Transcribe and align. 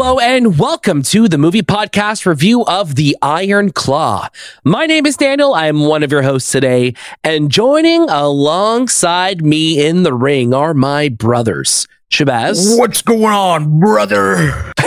Hello 0.00 0.20
and 0.20 0.60
welcome 0.60 1.02
to 1.02 1.26
the 1.26 1.38
movie 1.38 1.60
podcast 1.60 2.24
review 2.24 2.64
of 2.66 2.94
The 2.94 3.16
Iron 3.20 3.72
Claw. 3.72 4.28
My 4.62 4.86
name 4.86 5.06
is 5.06 5.16
Daniel. 5.16 5.54
I 5.54 5.66
am 5.66 5.80
one 5.86 6.04
of 6.04 6.12
your 6.12 6.22
hosts 6.22 6.52
today, 6.52 6.94
and 7.24 7.50
joining 7.50 8.08
alongside 8.08 9.44
me 9.44 9.84
in 9.84 10.04
the 10.04 10.14
ring 10.14 10.54
are 10.54 10.72
my 10.72 11.08
brothers, 11.08 11.88
Shahbaz. 12.12 12.78
What's 12.78 13.02
going 13.02 13.24
on, 13.24 13.80
brother? 13.80 14.72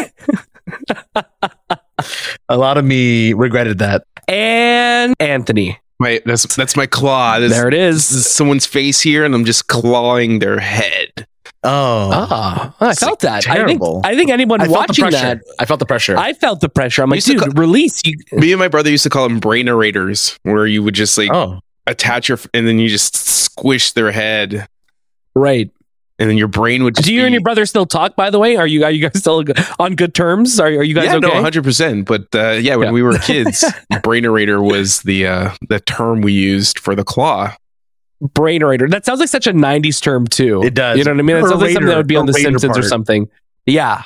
A 2.48 2.56
lot 2.56 2.78
of 2.78 2.86
me 2.86 3.34
regretted 3.34 3.80
that. 3.80 4.06
And 4.30 5.14
Anthony. 5.20 5.78
My 6.00 6.22
that's 6.25 6.56
that's 6.56 6.78
my 6.78 6.86
claw. 6.86 7.38
This, 7.38 7.52
There 7.52 7.68
it 7.68 7.73
is. 7.73 8.08
this 8.08 8.12
is. 8.12 8.25
is 8.28 8.31
someone's 8.31 8.66
face 8.66 9.02
here, 9.02 9.25
and 9.25 9.36
I'm 9.36 9.44
just 9.44 9.68
clawing 9.68 10.40
their 10.40 10.59
head. 10.62 11.28
Oh, 11.64 12.09
Ah, 12.12 12.76
I 12.80 12.95
felt 12.95 13.20
that. 13.20 13.44
terrible. 13.44 14.02
I 14.04 14.09
think 14.09 14.14
I 14.14 14.17
think 14.17 14.31
anyone 14.31 14.62
I 14.62 14.67
watching 14.67 15.09
that, 15.12 15.42
I 15.59 15.66
felt 15.66 15.80
the 15.80 15.86
pressure. 15.86 16.18
I 16.18 16.34
felt 16.34 16.59
the 16.59 16.70
pressure. 16.70 17.03
I'm 17.03 17.09
like, 17.09 17.18
Used 17.18 17.28
to 17.28 17.34
dude, 17.34 17.56
co- 17.56 17.62
release. 17.62 18.02
You, 18.03 18.16
Me 18.31 18.52
and 18.52 18.59
my 18.59 18.68
brother 18.68 18.90
used 18.90 19.03
to 19.03 19.09
call 19.12 19.28
them 19.28 19.40
brain 19.40 19.68
brainerators, 19.68 20.38
where 20.44 20.66
you 20.66 20.81
would 20.81 20.95
just 20.95 21.18
like 21.20 21.30
oh, 21.31 21.59
attach 21.86 22.30
your 22.30 22.40
and 22.56 22.68
then 22.68 22.80
you 22.80 22.90
just 22.90 23.16
squish 23.16 23.92
their 23.92 24.12
head, 24.12 24.68
right. 25.36 25.70
and 26.18 26.30
then 26.30 26.38
your 26.38 26.48
brain 26.48 26.84
would. 26.84 26.95
Just 26.95 27.08
Do 27.08 27.14
you 27.14 27.22
be, 27.22 27.26
and 27.26 27.34
your 27.34 27.42
brother 27.44 27.68
still 27.68 27.86
talk? 27.86 28.16
By 28.16 28.31
the 28.31 28.40
way, 28.40 28.56
are 28.56 28.66
you 28.66 28.84
are 28.84 28.90
you 28.92 29.08
guys 29.08 29.20
still 29.20 29.44
on 29.78 29.94
good 29.96 30.16
terms? 30.16 30.59
Are, 30.59 30.66
are 30.66 30.84
you 30.84 30.96
guys 30.96 31.06
Yeah, 31.06 31.18
okay? 31.18 31.28
no, 31.28 31.34
100. 31.36 31.64
percent 31.64 32.08
But 32.08 32.34
uh, 32.34 32.53
yeah, 32.53 32.75
when 32.75 32.88
Yeah. 32.88 32.92
we 32.94 33.03
were 33.03 33.18
kids, 33.20 33.64
brain 34.02 34.23
brainerator 34.23 34.68
was 34.68 35.02
the 35.03 35.28
uh, 35.28 35.52
the 35.70 35.80
term 35.80 36.22
we 36.22 36.34
used 36.34 36.80
for 36.80 36.96
the 36.96 37.03
claw. 37.03 37.53
Brainerator. 38.22 38.89
That 38.89 39.05
sounds 39.05 39.19
like 39.19 39.30
such 39.30 39.47
a 39.47 39.53
'90s 39.53 40.02
term 40.02 40.27
too. 40.27 40.61
It 40.64 40.73
does. 40.73 40.97
You 40.97 41.03
know 41.03 41.11
what 41.11 41.19
I 41.19 41.23
mean? 41.23 41.38
It 41.38 41.47
sounds 41.47 41.62
like 41.62 41.72
something 41.72 41.88
that 41.88 41.97
would 41.97 42.07
be 42.07 42.16
on 42.16 42.25
The 42.25 42.34
Simpsons 42.34 42.78
or 42.78 42.84
something. 42.84 43.29
Yeah, 43.66 44.01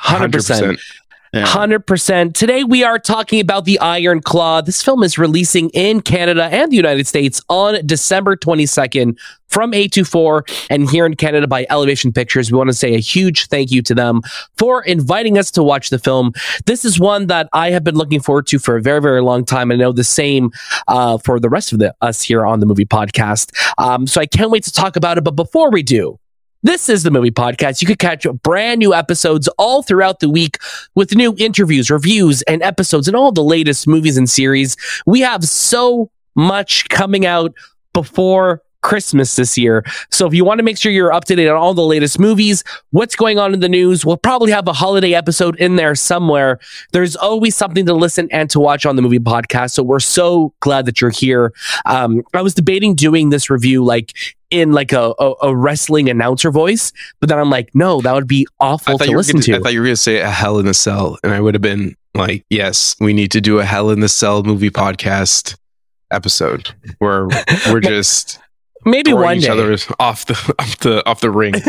hundred 1.44 1.82
yeah. 1.82 1.88
Percent. 1.88 2.36
Today 2.36 2.64
we 2.64 2.84
are 2.84 3.00
talking 3.00 3.40
about 3.40 3.66
the 3.66 3.80
Iron 3.80 4.22
Claw. 4.22 4.62
This 4.62 4.82
film 4.82 5.04
is 5.04 5.18
releasing 5.18 5.70
in 5.72 6.02
Canada 6.02 6.46
and 6.46 6.72
the 6.72 6.76
United 6.76 7.08
States 7.08 7.42
on 7.50 7.86
December 7.86 8.36
twenty 8.36 8.66
second 8.66 9.20
from 9.48 9.72
A24 9.72 10.68
and 10.70 10.90
here 10.90 11.06
in 11.06 11.16
Canada 11.16 11.48
by 11.48 11.66
Elevation 11.70 12.12
Pictures. 12.12 12.52
We 12.52 12.58
want 12.58 12.70
to 12.70 12.74
say 12.74 12.96
a 12.96 13.00
huge 13.00 13.48
thank 13.48 13.72
you 13.72 13.82
to 13.84 13.96
them 13.96 14.22
for 14.58 14.84
inviting 14.84 15.38
us 15.38 15.52
to 15.52 15.64
watch 15.64 15.90
the 15.90 16.00
film. 16.00 16.34
This 16.66 16.84
is 16.84 17.00
one 17.00 17.28
that 17.28 17.48
I 17.54 17.72
have 17.72 17.84
been 17.84 17.96
looking 17.96 18.20
forward 18.20 18.48
to 18.48 18.60
for 18.60 18.76
a 18.76 18.82
very, 18.82 19.02
very 19.02 19.22
long 19.22 19.46
time. 19.46 19.72
I 19.72 19.76
know 19.76 19.92
the 19.92 20.04
same 20.04 20.52
uh, 20.88 21.18
for 21.20 21.40
the 21.40 21.50
rest 21.50 21.74
of 21.74 21.80
the 21.80 21.96
us 22.02 22.22
here 22.22 22.46
on 22.46 22.60
the 22.60 22.66
movie 22.66 22.86
podcast. 22.86 23.52
Um, 23.78 24.08
so 24.08 24.20
I 24.20 24.26
can't 24.26 24.52
wait 24.52 24.64
to 24.64 24.72
talk 24.72 24.96
about 24.96 25.18
it. 25.18 25.24
But 25.24 25.36
before 25.36 25.72
we 25.72 25.84
do, 25.84 26.20
this 26.66 26.90
is 26.90 27.04
the 27.04 27.12
movie 27.12 27.30
podcast. 27.30 27.80
You 27.80 27.86
can 27.86 27.96
catch 27.96 28.26
brand 28.42 28.80
new 28.80 28.92
episodes 28.92 29.48
all 29.60 29.84
throughout 29.84 30.20
the 30.20 30.28
week 30.28 30.58
with 30.96 31.16
new 31.16 31.36
interviews, 31.38 31.92
reviews, 31.92 32.42
and 32.44 32.64
episodes 32.64 33.08
and 33.08 33.16
all 33.16 33.32
the 33.32 33.44
latest 33.44 33.88
movies 33.88 34.18
and 34.18 34.28
series. 34.28 34.76
We 35.06 35.22
have 35.22 35.44
so 35.44 36.10
much 36.36 36.90
coming 36.90 37.24
out 37.24 37.54
before 37.94 38.64
Christmas 38.82 39.36
this 39.36 39.58
year. 39.60 39.84
So 40.10 40.26
if 40.26 40.34
you 40.34 40.44
want 40.44 40.58
to 40.58 40.64
make 40.64 40.78
sure 40.78 40.92
you're 40.92 41.14
up 41.14 41.26
to 41.26 41.36
date 41.36 41.48
on 41.48 41.56
all 41.56 41.76
the 41.76 41.86
latest 41.86 42.20
movies, 42.20 42.64
what's 42.90 43.16
going 43.16 43.38
on 43.38 43.54
in 43.54 43.60
the 43.60 43.70
news, 43.70 44.04
we'll 44.04 44.18
probably 44.18 44.52
have 44.52 44.68
a 44.68 44.74
holiday 44.74 45.14
episode 45.14 45.56
in 45.60 45.76
there 45.76 45.94
somewhere. 45.96 46.60
There's 46.94 47.16
always 47.16 47.56
something 47.56 47.86
to 47.86 47.94
listen 47.94 48.28
and 48.32 48.50
to 48.50 48.60
watch 48.60 48.88
on 48.88 48.96
the 48.96 49.02
movie 49.04 49.20
podcast. 49.20 49.72
So 49.72 49.84
we're 49.84 50.00
so 50.00 50.54
glad 50.62 50.86
that 50.86 51.00
you're 51.00 51.12
here. 51.12 51.54
Um, 51.86 52.24
I 52.34 52.42
was 52.42 52.54
debating 52.54 52.96
doing 52.96 53.30
this 53.30 53.50
review 53.50 53.84
like 53.84 54.14
in 54.60 54.72
like 54.72 54.92
a, 54.92 55.14
a, 55.20 55.34
a 55.44 55.56
wrestling 55.56 56.10
announcer 56.10 56.52
voice, 56.52 56.92
but 57.20 57.30
then 57.30 57.38
I'm 57.40 57.50
like, 57.50 57.70
no, 57.74 58.02
that 58.02 58.14
would 58.14 58.28
be 58.28 58.48
awful 58.60 58.98
to 58.98 59.12
listen 59.12 59.40
gonna, 59.42 59.58
I 59.58 59.62
thought 59.62 59.74
you 59.74 59.80
were 59.80 59.86
going 59.86 59.94
to 59.96 60.02
say 60.02 60.20
a 60.20 60.30
Hell 60.30 60.60
in 60.60 60.68
a 60.68 60.74
Cell, 60.74 61.18
and 61.24 61.34
I 61.34 61.40
would 61.40 61.54
have 61.54 61.62
been 61.62 61.96
like, 62.14 62.46
"Yes, 62.50 62.96
we 63.00 63.14
need 63.14 63.32
to 63.32 63.42
do 63.42 63.60
a 63.60 63.66
Hell 63.66 63.90
in 63.90 64.00
the 64.00 64.10
Cell 64.10 64.44
movie 64.44 64.70
podcast 64.70 65.58
episode 66.12 66.74
where 67.00 67.28
we're 67.68 67.82
just 67.82 68.40
Maybe 68.86 69.14
one 69.14 69.38
each 69.38 69.44
day. 69.44 69.50
other 69.50 69.78
off 70.00 70.26
the 70.26 70.34
off 70.60 70.78
the 70.80 71.06
off 71.10 71.20
the 71.22 71.32
ring." 71.32 71.54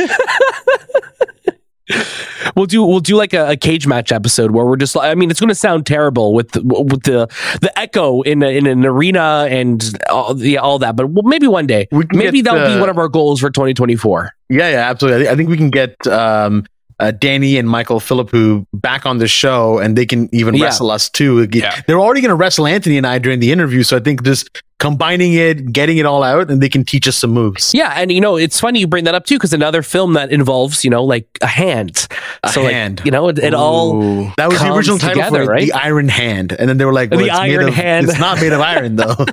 We'll 2.57 2.67
do 2.67 2.83
we'll 2.83 3.01
do 3.01 3.17
like 3.17 3.35
a, 3.35 3.51
a 3.51 3.57
cage 3.57 3.87
match 3.87 4.11
episode 4.13 4.51
where 4.53 4.65
we're 4.65 4.77
just 4.77 4.97
like 4.97 5.11
I 5.11 5.15
mean 5.15 5.31
it's 5.31 5.39
going 5.41 5.49
to 5.51 5.55
sound 5.55 5.85
terrible 5.87 6.33
with 6.33 6.53
the, 6.53 6.63
with 6.63 7.03
the 7.03 7.29
the 7.61 7.79
echo 7.79 8.23
in 8.23 8.43
a, 8.43 8.49
in 8.49 8.67
an 8.67 8.85
arena 8.87 9.47
and 9.51 9.85
all, 10.11 10.41
yeah, 10.43 10.61
all 10.61 10.79
that 10.79 10.97
but 10.97 11.09
well, 11.11 11.23
maybe 11.25 11.47
one 11.47 11.67
day 11.67 11.87
maybe 12.13 12.41
that'll 12.41 12.75
be 12.75 12.81
one 12.81 12.89
of 12.89 12.97
our 12.97 13.09
goals 13.09 13.41
for 13.41 13.51
2024. 13.51 14.33
yeah, 14.49 14.71
yeah, 14.71 14.89
absolutely. 14.91 15.21
I, 15.21 15.25
thi- 15.25 15.33
I 15.33 15.37
think 15.37 15.51
we 15.51 15.57
can 15.59 15.71
get 15.71 16.07
um, 16.07 16.65
uh, 16.99 17.11
Danny 17.11 17.59
and 17.59 17.69
Michael 17.69 18.01
Philippou 18.01 18.65
back 18.73 19.05
on 19.07 19.19
the 19.19 19.29
show, 19.29 19.79
and 19.79 19.97
they 19.97 20.07
can 20.07 20.29
even 20.35 20.55
Yeah. 20.55 20.65
wrestle 20.65 20.91
us 20.91 21.09
too. 21.11 21.47
Yeah. 21.53 21.81
They're 21.87 22.01
already 22.01 22.21
going 22.23 22.31
to 22.31 22.35
wrestle 22.37 22.67
Anthony 22.67 22.97
and 22.97 23.07
I 23.07 23.19
during 23.19 23.41
the 23.41 23.53
interview, 23.53 23.83
so 23.83 23.97
I 23.97 24.01
think 24.01 24.23
just 24.25 24.63
combining 24.79 25.33
it, 25.35 25.73
getting 25.73 25.97
it 25.99 26.05
all 26.07 26.23
out, 26.23 26.51
and 26.51 26.61
they 26.63 26.69
can 26.69 26.85
teach 26.85 27.09
us 27.09 27.17
some 27.17 27.31
moves. 27.31 27.73
Yeah, 27.75 27.93
and 27.97 28.11
you 28.13 28.21
know 28.21 28.37
it's 28.37 28.61
funny 28.61 28.81
you 28.81 28.87
bring 28.87 29.05
that 29.05 29.15
up 29.15 29.25
too 29.27 29.37
because 29.37 29.53
another 29.53 29.83
film 29.83 30.13
that 30.15 30.31
involves 30.33 30.85
you 30.85 30.91
know 30.91 31.03
like 31.05 31.27
a 31.43 31.47
hand, 31.47 32.07
A 32.43 32.49
so 32.51 32.63
like, 32.63 32.73
hand. 32.73 33.03
you 33.05 33.11
know 33.11 33.29
it, 33.29 33.39
it 33.39 33.53
all 33.55 34.01
That 34.37 34.49
was 34.49 34.61
the 34.61 34.73
original 34.73 34.99
title 34.99 35.15
together, 35.23 35.45
for 35.45 35.51
it, 35.53 35.55
right? 35.55 35.67
the 35.67 35.73
Iron 35.73 36.09
Hand, 36.09 36.53
and 36.59 36.69
then 36.69 36.77
they 36.79 36.85
were 36.85 36.93
like, 36.95 37.11
The 37.11 37.17
well, 37.17 37.25
made 37.27 37.31
Iron 37.33 37.69
of- 37.69 37.75
Hand. 37.75 38.09
It's 38.09 38.19
not 38.19 38.41
made 38.41 38.53
of 38.53 38.61
iron 38.61 38.97
though. 38.97 39.17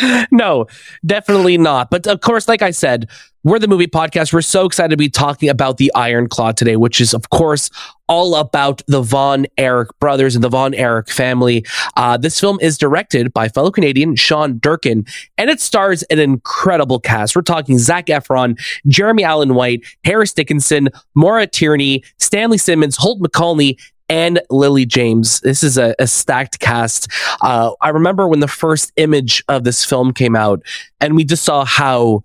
no, 0.30 0.66
definitely 1.04 1.58
not. 1.58 1.90
But 1.90 2.06
of 2.06 2.20
course, 2.20 2.48
like 2.48 2.62
I 2.62 2.70
said, 2.70 3.08
we're 3.46 3.60
the 3.60 3.68
movie 3.68 3.86
podcast. 3.86 4.32
We're 4.32 4.42
so 4.42 4.66
excited 4.66 4.90
to 4.90 4.96
be 4.96 5.08
talking 5.08 5.48
about 5.48 5.76
the 5.76 5.92
Iron 5.94 6.28
Claw 6.28 6.50
today, 6.50 6.74
which 6.74 7.00
is, 7.00 7.14
of 7.14 7.30
course, 7.30 7.70
all 8.08 8.34
about 8.34 8.82
the 8.88 9.02
Von 9.02 9.46
Erich 9.56 9.88
brothers 10.00 10.34
and 10.34 10.42
the 10.42 10.48
Von 10.48 10.74
Erich 10.74 11.08
family. 11.08 11.64
Uh, 11.96 12.16
this 12.16 12.40
film 12.40 12.58
is 12.60 12.76
directed 12.76 13.32
by 13.32 13.48
fellow 13.48 13.70
Canadian 13.70 14.16
Sean 14.16 14.58
Durkin, 14.58 15.06
and 15.38 15.48
it 15.48 15.60
stars 15.60 16.02
an 16.04 16.18
incredible 16.18 16.98
cast. 16.98 17.36
We're 17.36 17.42
talking 17.42 17.78
Zac 17.78 18.06
Efron, 18.06 18.58
Jeremy 18.88 19.22
Allen 19.22 19.54
White, 19.54 19.84
Harris 20.04 20.32
Dickinson, 20.32 20.88
Maura 21.14 21.46
Tierney, 21.46 22.02
Stanley 22.18 22.58
Simons, 22.58 22.96
Holt 22.96 23.20
McCallany, 23.20 23.78
and 24.08 24.40
Lily 24.50 24.86
James. 24.86 25.40
This 25.40 25.62
is 25.62 25.78
a, 25.78 25.94
a 25.98 26.06
stacked 26.06 26.60
cast. 26.60 27.08
Uh, 27.40 27.72
I 27.80 27.90
remember 27.90 28.28
when 28.28 28.40
the 28.40 28.48
first 28.48 28.92
image 28.96 29.42
of 29.48 29.64
this 29.64 29.84
film 29.84 30.12
came 30.12 30.36
out, 30.36 30.62
and 31.00 31.16
we 31.16 31.24
just 31.24 31.44
saw 31.44 31.64
how 31.64 32.24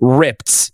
ripped, 0.00 0.72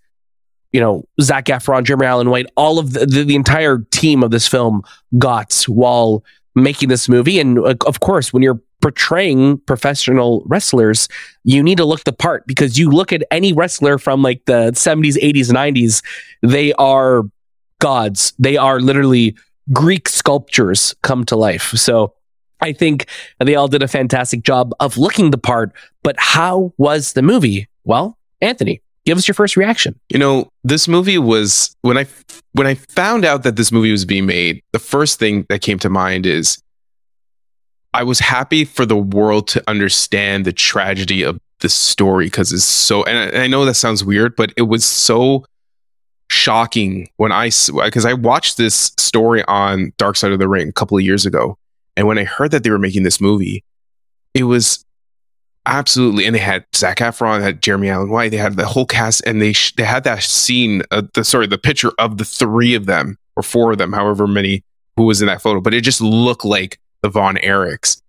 you 0.72 0.80
know, 0.80 1.04
Zac 1.20 1.46
Efron, 1.46 1.84
Jeremy 1.84 2.06
Allen 2.06 2.30
White, 2.30 2.46
all 2.56 2.78
of 2.78 2.92
the, 2.92 3.06
the, 3.06 3.24
the 3.24 3.36
entire 3.36 3.78
team 3.90 4.22
of 4.22 4.30
this 4.30 4.46
film 4.46 4.82
got 5.18 5.64
while 5.66 6.24
making 6.54 6.88
this 6.88 7.08
movie. 7.08 7.40
And 7.40 7.58
uh, 7.58 7.74
of 7.86 8.00
course, 8.00 8.32
when 8.32 8.42
you're 8.42 8.60
portraying 8.80 9.58
professional 9.60 10.42
wrestlers, 10.46 11.08
you 11.44 11.62
need 11.62 11.78
to 11.78 11.84
look 11.84 12.04
the 12.04 12.12
part 12.12 12.46
because 12.46 12.78
you 12.78 12.90
look 12.90 13.12
at 13.12 13.22
any 13.30 13.52
wrestler 13.52 13.98
from 13.98 14.22
like 14.22 14.44
the 14.44 14.72
70s, 14.72 15.16
80s, 15.16 15.50
90s, 15.50 16.02
they 16.42 16.72
are 16.74 17.22
gods. 17.80 18.34
They 18.38 18.56
are 18.56 18.80
literally 18.80 19.36
Greek 19.72 20.08
sculptures 20.08 20.94
come 21.02 21.24
to 21.26 21.36
life. 21.36 21.70
So 21.70 22.14
I 22.60 22.72
think 22.72 23.06
they 23.38 23.54
all 23.54 23.68
did 23.68 23.82
a 23.82 23.88
fantastic 23.88 24.42
job 24.42 24.72
of 24.80 24.96
looking 24.96 25.30
the 25.30 25.38
part. 25.38 25.72
But 26.02 26.16
how 26.18 26.72
was 26.78 27.12
the 27.12 27.22
movie? 27.22 27.68
Well, 27.84 28.18
Anthony, 28.40 28.82
give 29.04 29.18
us 29.18 29.28
your 29.28 29.34
first 29.34 29.56
reaction. 29.56 29.98
You 30.08 30.18
know, 30.18 30.48
this 30.62 30.88
movie 30.88 31.18
was 31.18 31.76
when 31.82 31.98
I 31.98 32.06
when 32.52 32.66
I 32.66 32.74
found 32.74 33.24
out 33.24 33.42
that 33.42 33.56
this 33.56 33.72
movie 33.72 33.92
was 33.92 34.04
being 34.04 34.26
made, 34.26 34.62
the 34.72 34.78
first 34.78 35.18
thing 35.18 35.46
that 35.48 35.60
came 35.60 35.78
to 35.80 35.90
mind 35.90 36.26
is 36.26 36.62
I 37.92 38.02
was 38.02 38.18
happy 38.18 38.64
for 38.64 38.84
the 38.84 38.96
world 38.96 39.46
to 39.48 39.62
understand 39.68 40.44
the 40.44 40.52
tragedy 40.52 41.22
of 41.22 41.38
the 41.60 41.68
story 41.68 42.26
because 42.26 42.52
it's 42.52 42.64
so 42.64 43.04
and 43.04 43.16
I, 43.16 43.22
and 43.26 43.38
I 43.38 43.46
know 43.46 43.64
that 43.64 43.74
sounds 43.74 44.04
weird, 44.04 44.36
but 44.36 44.52
it 44.56 44.62
was 44.62 44.84
so 44.84 45.44
shocking 46.30 47.08
when 47.16 47.32
I 47.32 47.46
because 47.46 48.04
I 48.04 48.14
watched 48.14 48.56
this 48.56 48.92
story 48.98 49.44
on 49.44 49.92
Dark 49.98 50.16
Side 50.16 50.32
of 50.32 50.38
the 50.38 50.48
Ring 50.48 50.68
a 50.68 50.72
couple 50.72 50.96
of 50.96 51.04
years 51.04 51.26
ago, 51.26 51.58
and 51.96 52.06
when 52.06 52.18
I 52.18 52.24
heard 52.24 52.50
that 52.50 52.64
they 52.64 52.70
were 52.70 52.78
making 52.78 53.02
this 53.02 53.20
movie, 53.20 53.64
it 54.34 54.44
was 54.44 54.84
absolutely. 55.66 56.26
And 56.26 56.34
they 56.34 56.40
had 56.40 56.64
Zac 56.74 56.98
Efron, 56.98 57.40
had 57.40 57.62
Jeremy 57.62 57.90
Allen 57.90 58.10
White, 58.10 58.30
they 58.30 58.36
had 58.36 58.56
the 58.56 58.66
whole 58.66 58.86
cast, 58.86 59.22
and 59.26 59.40
they 59.40 59.52
sh- 59.52 59.74
they 59.76 59.84
had 59.84 60.04
that 60.04 60.22
scene, 60.22 60.82
uh, 60.90 61.02
the 61.14 61.24
sorry, 61.24 61.46
the 61.46 61.58
picture 61.58 61.92
of 61.98 62.18
the 62.18 62.24
three 62.24 62.74
of 62.74 62.86
them 62.86 63.18
or 63.36 63.42
four 63.42 63.72
of 63.72 63.78
them, 63.78 63.92
however 63.92 64.26
many 64.26 64.64
who 64.96 65.04
was 65.04 65.20
in 65.20 65.26
that 65.26 65.42
photo, 65.42 65.60
but 65.60 65.74
it 65.74 65.80
just 65.80 66.00
looked 66.00 66.44
like 66.44 66.78
the 67.02 67.08
Von 67.08 67.36
Erichs, 67.36 68.00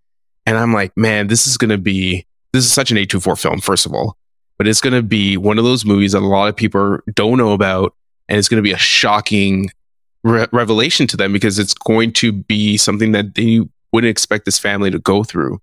and 0.46 0.58
I'm 0.58 0.74
like, 0.74 0.96
man, 0.96 1.28
this 1.28 1.48
is 1.48 1.58
gonna 1.58 1.78
be 1.78 2.26
this 2.54 2.64
is 2.64 2.72
such 2.72 2.92
an 2.92 2.98
A24 2.98 3.40
film, 3.40 3.60
first 3.60 3.86
of 3.86 3.94
all, 3.94 4.18
but 4.58 4.68
it's 4.68 4.82
gonna 4.82 5.02
be 5.02 5.38
one 5.38 5.58
of 5.58 5.64
those 5.64 5.86
movies 5.86 6.14
that 6.14 6.20
a 6.20 6.28
lot 6.28 6.48
of 6.48 6.56
people 6.56 7.00
don't 7.14 7.38
know 7.38 7.54
about, 7.54 7.94
and 8.28 8.38
it's 8.38 8.50
gonna 8.50 8.62
be 8.62 8.72
a 8.72 8.78
shocking 8.78 9.70
re- 10.24 10.48
revelation 10.52 11.08
to 11.08 11.18
them 11.18 11.32
because 11.32 11.58
it's 11.60 11.74
going 11.74 12.12
to 12.14 12.34
be 12.34 12.78
something 12.78 13.14
that 13.14 13.36
they 13.36 13.62
wouldn't 13.94 14.12
expect 14.12 14.44
this 14.44 14.60
family 14.60 14.92
to 14.92 15.00
go 15.00 15.24
through. 15.24 15.62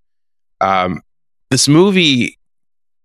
Um, 0.61 1.03
this 1.51 1.69
movie 1.69 2.39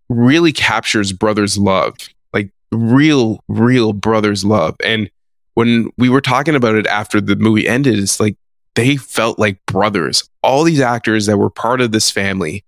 really 0.08 0.54
captures 0.54 1.12
brothers' 1.12 1.58
love, 1.58 1.98
like 2.34 2.52
real, 2.72 3.44
real 3.50 3.92
brothers' 3.92 4.46
love. 4.46 4.78
And 4.84 5.10
when 5.56 5.90
we 5.98 6.08
were 6.08 6.22
talking 6.22 6.56
about 6.56 6.76
it 6.76 6.88
after 6.88 7.20
the 7.20 7.36
movie 7.36 7.68
ended, 7.68 8.00
it's 8.00 8.20
like 8.20 8.38
they 8.76 8.96
felt 8.96 9.40
like 9.40 9.66
brothers. 9.66 10.30
All 10.44 10.64
these 10.64 10.80
actors 10.80 11.26
that 11.26 11.38
were 11.38 11.50
part 11.50 11.82
of 11.82 11.92
this 11.92 12.12
family 12.12 12.64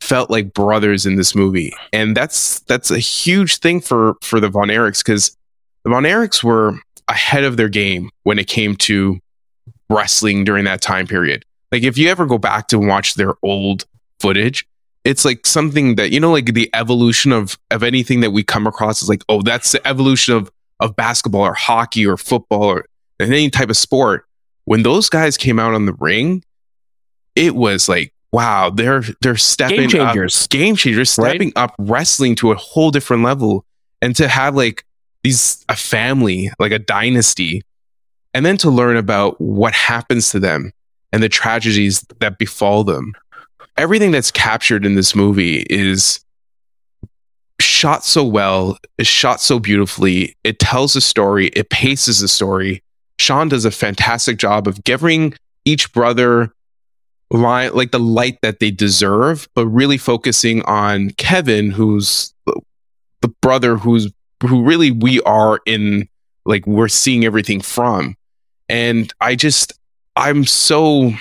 felt 0.00 0.30
like 0.30 0.52
brothers 0.52 1.06
in 1.06 1.16
this 1.16 1.34
movie. 1.34 1.72
And 1.92 2.16
that's 2.16 2.60
that's 2.60 2.90
a 2.90 2.98
huge 2.98 3.58
thing 3.58 3.80
for 3.80 4.14
for 4.20 4.40
the 4.40 4.50
Von 4.50 4.68
Erichs 4.68 4.98
because 4.98 5.36
the 5.84 5.90
Von 5.90 6.04
Erichs 6.04 6.42
were 6.42 6.78
ahead 7.08 7.44
of 7.44 7.56
their 7.56 7.68
game 7.68 8.10
when 8.22 8.38
it 8.38 8.46
came 8.46 8.76
to 8.76 9.18
wrestling 9.88 10.44
during 10.44 10.64
that 10.64 10.80
time 10.80 11.06
period. 11.06 11.44
Like 11.70 11.82
if 11.82 11.98
you 11.98 12.08
ever 12.08 12.26
go 12.26 12.38
back 12.38 12.68
to 12.68 12.78
watch 12.78 13.14
their 13.14 13.34
old 13.42 13.84
footage, 14.20 14.66
it's 15.04 15.24
like 15.24 15.46
something 15.46 15.96
that 15.96 16.10
you 16.10 16.20
know 16.20 16.30
like 16.30 16.54
the 16.54 16.70
evolution 16.74 17.32
of 17.32 17.58
of 17.70 17.82
anything 17.82 18.20
that 18.20 18.30
we 18.30 18.42
come 18.42 18.66
across 18.66 19.02
is 19.02 19.08
like 19.08 19.24
oh 19.28 19.42
that's 19.42 19.72
the 19.72 19.86
evolution 19.86 20.34
of 20.34 20.50
of 20.80 20.96
basketball 20.96 21.42
or 21.42 21.54
hockey 21.54 22.06
or 22.06 22.16
football 22.16 22.64
or 22.64 22.86
any 23.20 23.50
type 23.50 23.70
of 23.70 23.76
sport 23.76 24.26
when 24.64 24.82
those 24.82 25.08
guys 25.08 25.36
came 25.36 25.58
out 25.58 25.74
on 25.74 25.86
the 25.86 25.92
ring 25.94 26.44
it 27.34 27.54
was 27.54 27.88
like 27.88 28.12
wow 28.32 28.70
they're 28.70 29.02
they're 29.20 29.36
stepping 29.36 29.88
Game 29.88 29.90
changers. 29.90 30.44
up 30.44 30.50
game 30.50 30.76
changers 30.76 31.10
stepping 31.10 31.52
up 31.56 31.74
wrestling 31.78 32.34
to 32.36 32.52
a 32.52 32.56
whole 32.56 32.90
different 32.90 33.22
level 33.22 33.64
and 34.00 34.14
to 34.16 34.28
have 34.28 34.54
like 34.54 34.84
these 35.22 35.64
a 35.68 35.76
family 35.76 36.50
like 36.58 36.72
a 36.72 36.78
dynasty 36.78 37.62
and 38.34 38.44
then 38.46 38.56
to 38.56 38.70
learn 38.70 38.96
about 38.96 39.40
what 39.40 39.74
happens 39.74 40.30
to 40.30 40.40
them 40.40 40.72
and 41.12 41.22
the 41.22 41.28
tragedies 41.28 42.04
that 42.20 42.38
befall 42.38 42.84
them 42.84 43.12
everything 43.76 44.10
that's 44.10 44.30
captured 44.30 44.84
in 44.84 44.94
this 44.94 45.14
movie 45.14 45.60
is 45.70 46.20
shot 47.60 48.04
so 48.04 48.24
well, 48.24 48.76
is 48.98 49.06
shot 49.06 49.40
so 49.40 49.58
beautifully. 49.58 50.36
It 50.44 50.58
tells 50.58 50.96
a 50.96 51.00
story, 51.00 51.48
it 51.48 51.70
paces 51.70 52.20
the 52.20 52.28
story. 52.28 52.82
Sean 53.18 53.48
does 53.48 53.64
a 53.64 53.70
fantastic 53.70 54.36
job 54.36 54.66
of 54.66 54.82
giving 54.84 55.34
each 55.64 55.92
brother 55.92 56.52
like 57.30 57.92
the 57.92 58.00
light 58.00 58.38
that 58.42 58.60
they 58.60 58.70
deserve, 58.70 59.48
but 59.54 59.66
really 59.66 59.96
focusing 59.96 60.60
on 60.62 61.10
Kevin, 61.10 61.70
who's 61.70 62.34
the 62.44 63.28
brother 63.40 63.76
who's 63.76 64.12
who 64.42 64.62
really 64.62 64.90
we 64.90 65.20
are 65.22 65.60
in 65.66 66.08
like 66.44 66.66
we're 66.66 66.88
seeing 66.88 67.24
everything 67.24 67.60
from. 67.60 68.16
And 68.68 69.12
I 69.20 69.34
just 69.34 69.72
I'm 70.16 70.44
so 70.44 71.12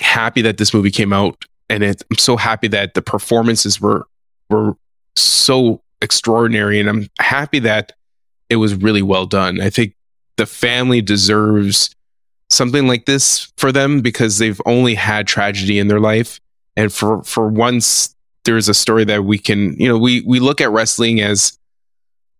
happy 0.00 0.42
that 0.42 0.58
this 0.58 0.74
movie 0.74 0.90
came 0.90 1.12
out, 1.12 1.44
and 1.68 1.82
it, 1.82 2.02
I'm 2.10 2.18
so 2.18 2.36
happy 2.36 2.68
that 2.68 2.94
the 2.94 3.02
performances 3.02 3.80
were 3.80 4.06
were 4.50 4.74
so 5.16 5.82
extraordinary, 6.00 6.80
and 6.80 6.88
I'm 6.88 7.08
happy 7.18 7.58
that 7.60 7.92
it 8.48 8.56
was 8.56 8.74
really 8.74 9.02
well 9.02 9.26
done. 9.26 9.60
I 9.60 9.70
think 9.70 9.94
the 10.36 10.46
family 10.46 11.00
deserves 11.00 11.94
something 12.50 12.86
like 12.86 13.06
this 13.06 13.52
for 13.56 13.72
them 13.72 14.00
because 14.00 14.38
they've 14.38 14.60
only 14.66 14.94
had 14.94 15.26
tragedy 15.26 15.78
in 15.78 15.88
their 15.88 16.00
life, 16.00 16.40
and 16.76 16.92
for 16.92 17.22
for 17.24 17.48
once 17.48 18.14
there's 18.44 18.68
a 18.68 18.74
story 18.74 19.04
that 19.04 19.24
we 19.24 19.38
can, 19.38 19.74
you 19.80 19.88
know, 19.88 19.98
we 19.98 20.20
we 20.22 20.40
look 20.40 20.60
at 20.60 20.70
wrestling 20.70 21.20
as 21.20 21.58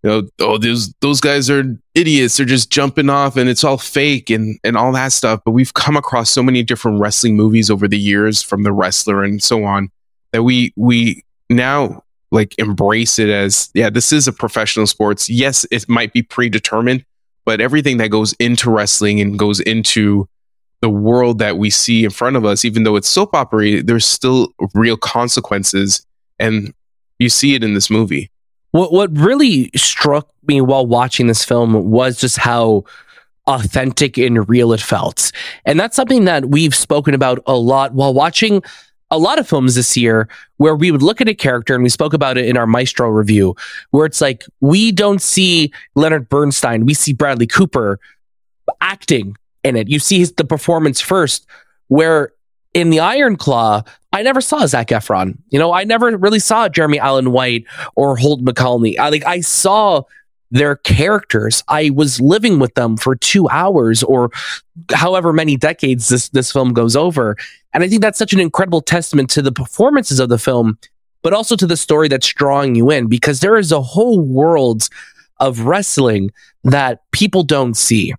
you 0.04 0.10
know, 0.10 0.28
oh, 0.40 0.58
those 0.58 0.92
those 1.00 1.18
guys 1.18 1.48
are 1.48 1.64
idiots. 1.94 2.36
They're 2.36 2.44
just 2.44 2.70
jumping 2.70 3.08
off, 3.08 3.38
and 3.38 3.48
it's 3.48 3.64
all 3.64 3.78
fake 3.78 4.28
and 4.28 4.60
and 4.62 4.76
all 4.76 4.92
that 4.92 5.12
stuff. 5.12 5.40
But 5.46 5.52
we've 5.52 5.72
come 5.72 5.96
across 5.96 6.30
so 6.30 6.42
many 6.42 6.62
different 6.62 7.00
wrestling 7.00 7.36
movies 7.36 7.70
over 7.70 7.88
the 7.88 7.98
years, 7.98 8.42
from 8.42 8.64
the 8.64 8.72
wrestler 8.72 9.24
and 9.24 9.42
so 9.42 9.64
on, 9.64 9.88
that 10.32 10.42
we 10.42 10.74
we 10.76 11.24
now 11.48 12.04
like 12.30 12.54
embrace 12.58 13.18
it 13.18 13.30
as 13.30 13.70
yeah, 13.72 13.88
this 13.88 14.12
is 14.12 14.28
a 14.28 14.32
professional 14.32 14.86
sports. 14.86 15.30
Yes, 15.30 15.66
it 15.70 15.88
might 15.88 16.12
be 16.12 16.22
predetermined, 16.22 17.02
but 17.46 17.62
everything 17.62 17.96
that 17.96 18.08
goes 18.08 18.34
into 18.34 18.70
wrestling 18.70 19.22
and 19.22 19.38
goes 19.38 19.58
into 19.60 20.28
the 20.82 20.90
world 20.90 21.38
that 21.38 21.56
we 21.56 21.70
see 21.70 22.04
in 22.04 22.10
front 22.10 22.36
of 22.36 22.44
us, 22.44 22.66
even 22.66 22.82
though 22.82 22.96
it's 22.96 23.08
soap 23.08 23.34
opera, 23.34 23.82
there's 23.82 24.04
still 24.04 24.48
real 24.74 24.98
consequences, 24.98 26.06
and 26.38 26.74
you 27.18 27.30
see 27.30 27.54
it 27.54 27.64
in 27.64 27.72
this 27.72 27.88
movie. 27.88 28.30
What 28.74 28.92
what 28.92 29.16
really 29.16 29.70
struck 29.76 30.28
me 30.48 30.60
while 30.60 30.84
watching 30.84 31.28
this 31.28 31.44
film 31.44 31.92
was 31.92 32.18
just 32.18 32.38
how 32.38 32.82
authentic 33.46 34.18
and 34.18 34.48
real 34.48 34.72
it 34.72 34.80
felt. 34.80 35.30
And 35.64 35.78
that's 35.78 35.94
something 35.94 36.24
that 36.24 36.46
we've 36.46 36.74
spoken 36.74 37.14
about 37.14 37.38
a 37.46 37.54
lot 37.54 37.94
while 37.94 38.12
watching 38.12 38.64
a 39.12 39.18
lot 39.18 39.38
of 39.38 39.46
films 39.46 39.76
this 39.76 39.96
year 39.96 40.28
where 40.56 40.74
we 40.74 40.90
would 40.90 41.02
look 41.02 41.20
at 41.20 41.28
a 41.28 41.34
character 41.34 41.76
and 41.76 41.84
we 41.84 41.88
spoke 41.88 42.14
about 42.14 42.36
it 42.36 42.46
in 42.46 42.56
our 42.56 42.66
Maestro 42.66 43.08
review 43.08 43.54
where 43.92 44.06
it's 44.06 44.20
like 44.20 44.44
we 44.60 44.90
don't 44.90 45.22
see 45.22 45.72
Leonard 45.94 46.28
Bernstein, 46.28 46.84
we 46.84 46.94
see 46.94 47.12
Bradley 47.12 47.46
Cooper 47.46 48.00
acting 48.80 49.36
in 49.62 49.76
it. 49.76 49.88
You 49.88 50.00
see 50.00 50.18
his, 50.18 50.32
the 50.32 50.44
performance 50.44 51.00
first 51.00 51.46
where 51.86 52.32
in 52.74 52.90
the 52.90 53.00
Iron 53.00 53.36
Claw, 53.36 53.82
I 54.12 54.22
never 54.22 54.40
saw 54.40 54.66
Zac 54.66 54.88
Efron. 54.88 55.38
You 55.48 55.58
know, 55.58 55.72
I 55.72 55.84
never 55.84 56.16
really 56.16 56.40
saw 56.40 56.68
Jeremy 56.68 56.98
Allen 56.98 57.32
White 57.32 57.64
or 57.94 58.16
Holt 58.16 58.44
McCallany. 58.44 58.98
I 58.98 59.08
like 59.08 59.24
I 59.24 59.40
saw 59.40 60.02
their 60.50 60.76
characters. 60.76 61.64
I 61.68 61.90
was 61.90 62.20
living 62.20 62.58
with 62.58 62.74
them 62.74 62.96
for 62.96 63.16
two 63.16 63.48
hours 63.48 64.02
or 64.02 64.30
however 64.92 65.32
many 65.32 65.56
decades 65.56 66.08
this 66.08 66.28
this 66.28 66.52
film 66.52 66.72
goes 66.72 66.94
over. 66.94 67.36
And 67.72 67.82
I 67.82 67.88
think 67.88 68.02
that's 68.02 68.18
such 68.18 68.32
an 68.32 68.40
incredible 68.40 68.82
testament 68.82 69.30
to 69.30 69.42
the 69.42 69.52
performances 69.52 70.20
of 70.20 70.28
the 70.28 70.38
film, 70.38 70.78
but 71.22 71.32
also 71.32 71.56
to 71.56 71.66
the 71.66 71.76
story 71.76 72.08
that's 72.08 72.28
drawing 72.28 72.74
you 72.74 72.90
in 72.90 73.08
because 73.08 73.40
there 73.40 73.56
is 73.56 73.72
a 73.72 73.82
whole 73.82 74.20
world 74.20 74.88
of 75.40 75.60
wrestling 75.60 76.30
that 76.62 77.00
people 77.10 77.42
don't 77.42 77.76
see 77.76 78.14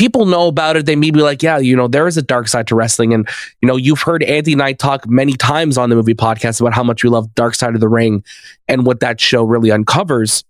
people 0.00 0.24
know 0.24 0.48
about 0.48 0.78
it, 0.78 0.86
they 0.86 0.96
may 0.96 1.10
be 1.10 1.20
like, 1.20 1.42
yeah, 1.42 1.58
you 1.58 1.76
know, 1.76 1.86
there 1.86 2.06
is 2.06 2.16
a 2.16 2.22
dark 2.22 2.48
side 2.48 2.66
to 2.66 2.74
wrestling. 2.74 3.12
And, 3.12 3.28
you 3.60 3.66
know, 3.68 3.76
you've 3.76 4.00
heard 4.00 4.22
Andy 4.22 4.54
and 4.54 4.62
I 4.62 4.72
talk 4.72 5.06
many 5.06 5.34
times 5.34 5.76
on 5.76 5.90
the 5.90 5.94
movie 5.94 6.14
podcast 6.14 6.58
about 6.58 6.72
how 6.72 6.82
much 6.82 7.04
we 7.04 7.10
love 7.10 7.34
Dark 7.34 7.54
Side 7.54 7.74
of 7.74 7.82
the 7.82 7.88
Ring 7.88 8.24
and 8.66 8.86
what 8.86 9.00
that 9.00 9.20
show 9.20 9.44
really 9.44 9.70
uncovers. 9.70 10.42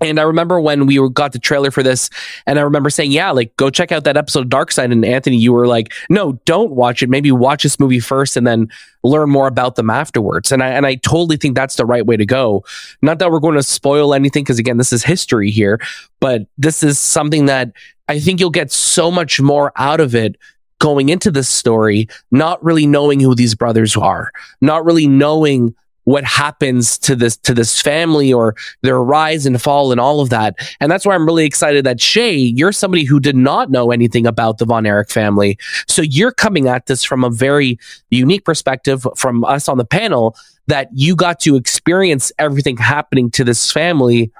And 0.00 0.18
I 0.18 0.22
remember 0.22 0.60
when 0.60 0.86
we 0.86 0.98
got 1.10 1.32
the 1.32 1.38
trailer 1.38 1.70
for 1.70 1.82
this, 1.82 2.10
and 2.46 2.58
I 2.58 2.62
remember 2.62 2.90
saying, 2.90 3.12
"Yeah, 3.12 3.30
like 3.30 3.56
go 3.56 3.70
check 3.70 3.92
out 3.92 4.04
that 4.04 4.16
episode 4.16 4.40
of 4.40 4.48
Dark 4.48 4.72
Side." 4.72 4.90
And 4.90 5.04
Anthony, 5.04 5.36
you 5.36 5.52
were 5.52 5.66
like, 5.66 5.92
"No, 6.10 6.40
don't 6.44 6.72
watch 6.72 7.02
it. 7.02 7.08
Maybe 7.08 7.30
watch 7.32 7.62
this 7.62 7.78
movie 7.78 8.00
first, 8.00 8.36
and 8.36 8.46
then 8.46 8.68
learn 9.02 9.30
more 9.30 9.46
about 9.46 9.76
them 9.76 9.90
afterwards." 9.90 10.52
And 10.52 10.62
I 10.62 10.70
and 10.70 10.86
I 10.86 10.96
totally 10.96 11.36
think 11.36 11.54
that's 11.54 11.76
the 11.76 11.86
right 11.86 12.06
way 12.06 12.16
to 12.16 12.26
go. 12.26 12.64
Not 13.02 13.18
that 13.18 13.30
we're 13.30 13.40
going 13.40 13.56
to 13.56 13.62
spoil 13.62 14.14
anything, 14.14 14.44
because 14.44 14.58
again, 14.58 14.78
this 14.78 14.92
is 14.92 15.04
history 15.04 15.50
here, 15.50 15.80
but 16.20 16.46
this 16.58 16.82
is 16.82 16.98
something 16.98 17.46
that 17.46 17.72
I 18.08 18.18
think 18.18 18.40
you'll 18.40 18.50
get 18.50 18.72
so 18.72 19.10
much 19.10 19.40
more 19.40 19.72
out 19.76 20.00
of 20.00 20.14
it 20.14 20.36
going 20.80 21.08
into 21.08 21.30
this 21.30 21.48
story, 21.48 22.08
not 22.30 22.62
really 22.62 22.86
knowing 22.86 23.20
who 23.20 23.34
these 23.34 23.54
brothers 23.54 23.96
are, 23.96 24.30
not 24.60 24.84
really 24.84 25.06
knowing 25.06 25.74
what 26.04 26.24
happens 26.24 26.98
to 26.98 27.16
this 27.16 27.36
to 27.38 27.54
this 27.54 27.80
family 27.80 28.32
or 28.32 28.54
their 28.82 29.02
rise 29.02 29.46
and 29.46 29.60
fall 29.60 29.90
and 29.90 30.00
all 30.00 30.20
of 30.20 30.30
that. 30.30 30.54
And 30.80 30.90
that's 30.90 31.04
why 31.04 31.14
I'm 31.14 31.26
really 31.26 31.44
excited 31.44 31.84
that 31.84 32.00
Shay, 32.00 32.34
you're 32.34 32.72
somebody 32.72 33.04
who 33.04 33.20
did 33.20 33.36
not 33.36 33.70
know 33.70 33.90
anything 33.90 34.26
about 34.26 34.58
the 34.58 34.64
Von 34.64 34.86
Erich 34.86 35.10
family. 35.10 35.58
So 35.88 36.02
you're 36.02 36.32
coming 36.32 36.68
at 36.68 36.86
this 36.86 37.04
from 37.04 37.24
a 37.24 37.30
very 37.30 37.78
unique 38.10 38.44
perspective 38.44 39.06
from 39.16 39.44
us 39.44 39.68
on 39.68 39.78
the 39.78 39.84
panel 39.84 40.36
that 40.66 40.88
you 40.92 41.14
got 41.16 41.40
to 41.40 41.56
experience 41.56 42.32
everything 42.38 42.76
happening 42.76 43.30
to 43.32 43.44
this 43.44 43.70
family 43.70 44.30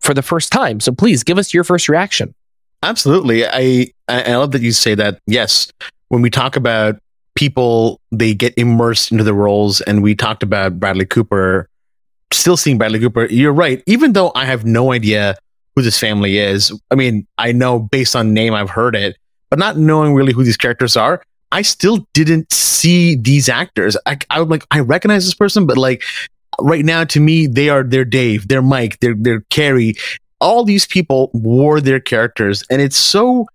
for 0.00 0.14
the 0.14 0.22
first 0.22 0.52
time. 0.52 0.80
So 0.80 0.92
please 0.92 1.22
give 1.22 1.38
us 1.38 1.52
your 1.52 1.64
first 1.64 1.88
reaction. 1.88 2.34
Absolutely. 2.82 3.46
I 3.46 3.88
I 4.08 4.36
love 4.36 4.52
that 4.52 4.62
you 4.62 4.72
say 4.72 4.94
that. 4.94 5.20
Yes, 5.26 5.72
when 6.08 6.22
we 6.22 6.30
talk 6.30 6.56
about 6.56 7.00
people, 7.36 8.00
they 8.10 8.34
get 8.34 8.54
immersed 8.56 9.12
into 9.12 9.22
the 9.22 9.34
roles, 9.34 9.80
and 9.82 10.02
we 10.02 10.14
talked 10.14 10.42
about 10.42 10.80
Bradley 10.80 11.06
Cooper. 11.06 11.68
Still 12.32 12.56
seeing 12.56 12.76
Bradley 12.76 12.98
Cooper. 12.98 13.26
You're 13.26 13.52
right. 13.52 13.82
Even 13.86 14.12
though 14.12 14.32
I 14.34 14.44
have 14.46 14.64
no 14.64 14.92
idea 14.92 15.36
who 15.76 15.82
this 15.82 15.98
family 15.98 16.38
is, 16.38 16.72
I 16.90 16.96
mean, 16.96 17.26
I 17.38 17.52
know 17.52 17.78
based 17.78 18.16
on 18.16 18.34
name 18.34 18.52
I've 18.52 18.70
heard 18.70 18.96
it, 18.96 19.16
but 19.50 19.60
not 19.60 19.76
knowing 19.76 20.14
really 20.14 20.32
who 20.32 20.42
these 20.42 20.56
characters 20.56 20.96
are, 20.96 21.22
I 21.52 21.62
still 21.62 22.06
didn't 22.12 22.52
see 22.52 23.14
these 23.14 23.48
actors. 23.48 23.96
I, 24.06 24.18
I 24.30 24.40
was 24.40 24.48
like, 24.48 24.66
I 24.72 24.80
recognize 24.80 25.24
this 25.24 25.34
person, 25.34 25.66
but 25.66 25.76
like 25.76 26.02
right 26.60 26.84
now 26.84 27.04
to 27.04 27.20
me, 27.20 27.46
they 27.46 27.68
are 27.68 27.84
they're 27.84 28.04
Dave, 28.04 28.48
they're 28.48 28.62
Mike, 28.62 28.98
they're 29.00 29.14
they're 29.16 29.42
Kerry. 29.50 29.94
All 30.40 30.64
these 30.64 30.86
people 30.86 31.30
wore 31.32 31.80
their 31.80 32.00
characters, 32.00 32.64
and 32.70 32.82
it's 32.82 32.96
so 32.96 33.46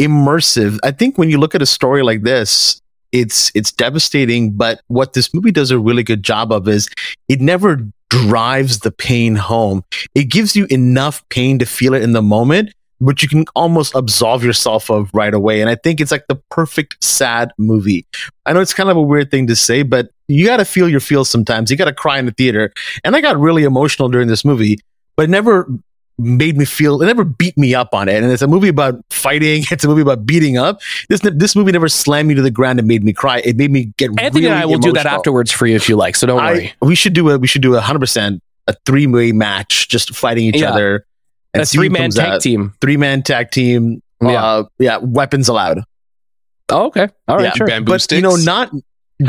immersive. 0.00 0.78
I 0.82 0.90
think 0.90 1.16
when 1.18 1.30
you 1.30 1.38
look 1.38 1.54
at 1.54 1.62
a 1.62 1.66
story 1.66 2.02
like 2.02 2.22
this, 2.22 2.80
it's 3.14 3.52
it's 3.54 3.72
devastating. 3.72 4.50
But 4.50 4.80
what 4.88 5.14
this 5.14 5.32
movie 5.32 5.52
does 5.52 5.70
a 5.70 5.78
really 5.78 6.02
good 6.02 6.22
job 6.22 6.52
of 6.52 6.68
is 6.68 6.88
it 7.28 7.40
never 7.40 7.78
drives 8.10 8.80
the 8.80 8.90
pain 8.90 9.36
home. 9.36 9.82
It 10.14 10.24
gives 10.24 10.54
you 10.54 10.66
enough 10.66 11.26
pain 11.28 11.58
to 11.60 11.66
feel 11.66 11.94
it 11.94 12.02
in 12.02 12.12
the 12.12 12.22
moment, 12.22 12.74
but 13.00 13.22
you 13.22 13.28
can 13.28 13.44
almost 13.54 13.94
absolve 13.94 14.44
yourself 14.44 14.90
of 14.90 15.10
right 15.14 15.32
away. 15.32 15.60
And 15.60 15.70
I 15.70 15.76
think 15.76 16.00
it's 16.00 16.10
like 16.10 16.26
the 16.28 16.36
perfect 16.50 17.02
sad 17.02 17.52
movie. 17.56 18.04
I 18.46 18.52
know 18.52 18.60
it's 18.60 18.74
kind 18.74 18.90
of 18.90 18.96
a 18.96 19.02
weird 19.02 19.30
thing 19.30 19.46
to 19.46 19.56
say, 19.56 19.84
but 19.84 20.10
you 20.26 20.44
got 20.44 20.56
to 20.56 20.64
feel 20.64 20.88
your 20.88 21.00
feels 21.00 21.30
sometimes. 21.30 21.70
You 21.70 21.76
got 21.76 21.84
to 21.86 21.94
cry 21.94 22.18
in 22.18 22.26
the 22.26 22.32
theater. 22.32 22.72
And 23.04 23.14
I 23.14 23.20
got 23.20 23.38
really 23.38 23.62
emotional 23.62 24.08
during 24.08 24.26
this 24.26 24.44
movie, 24.44 24.78
but 25.16 25.24
it 25.24 25.30
never 25.30 25.68
made 26.18 26.56
me 26.56 26.64
feel 26.64 27.02
it 27.02 27.06
never 27.06 27.24
beat 27.24 27.56
me 27.58 27.74
up 27.74 27.92
on 27.92 28.08
it 28.08 28.22
and 28.22 28.30
it's 28.32 28.42
a 28.42 28.46
movie 28.46 28.68
about 28.68 28.94
fighting 29.10 29.64
it's 29.70 29.82
a 29.84 29.88
movie 29.88 30.02
about 30.02 30.24
beating 30.24 30.56
up 30.56 30.80
this 31.08 31.20
this 31.34 31.56
movie 31.56 31.72
never 31.72 31.88
slammed 31.88 32.28
me 32.28 32.34
to 32.34 32.42
the 32.42 32.50
ground 32.52 32.78
and 32.78 32.86
made 32.86 33.02
me 33.02 33.12
cry 33.12 33.38
it 33.44 33.56
made 33.56 33.70
me 33.72 33.86
get 33.96 34.10
anthony 34.20 34.42
really 34.42 34.46
and 34.46 34.54
i 34.54 34.64
will 34.64 34.74
emotional. 34.74 34.92
do 34.94 34.98
that 35.02 35.06
afterwards 35.06 35.50
for 35.50 35.66
you 35.66 35.74
if 35.74 35.88
you 35.88 35.96
like 35.96 36.14
so 36.14 36.26
don't 36.26 36.36
worry 36.36 36.72
I, 36.80 36.86
we 36.86 36.94
should 36.94 37.14
do 37.14 37.30
a 37.30 37.38
we 37.38 37.46
should 37.48 37.62
do 37.62 37.74
a 37.74 37.80
hundred 37.80 37.98
percent 37.98 38.40
a 38.68 38.74
three 38.86 39.06
way 39.08 39.32
match 39.32 39.88
just 39.88 40.14
fighting 40.14 40.44
each 40.46 40.60
Yeah. 40.60 40.70
other 40.70 41.04
a 41.52 41.66
three 41.66 41.88
man 41.88 42.10
tag 42.10 42.34
out. 42.34 42.40
team 42.40 42.72
three 42.80 42.96
man 42.96 43.22
tag 43.22 43.50
team 43.50 44.00
Yeah. 44.22 44.44
uh, 44.44 44.64
yeah 44.78 44.98
weapons 44.98 45.48
allowed 45.48 45.82
oh, 46.70 46.86
okay 46.86 47.08
all 47.26 47.36
right 47.36 47.44
yeah, 47.46 47.52
sure 47.54 47.66
Bamboo 47.66 47.90
but 47.90 48.00
sticks. 48.02 48.16
you 48.16 48.22
know 48.22 48.36
not 48.36 48.70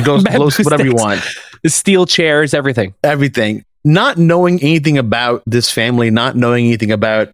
go 0.04 0.16
Bamboo 0.22 0.38
close 0.38 0.60
whatever 0.60 0.84
you 0.86 0.92
sticks. 0.98 1.04
want 1.04 1.72
steel 1.74 2.06
chairs 2.06 2.54
everything 2.54 2.94
everything. 3.04 3.66
Not 3.86 4.18
knowing 4.18 4.62
anything 4.62 4.98
about 4.98 5.44
this 5.46 5.72
family, 5.72 6.12
not 6.12 6.36
knowing 6.36 6.66
anything 6.66 6.92
about 6.92 7.30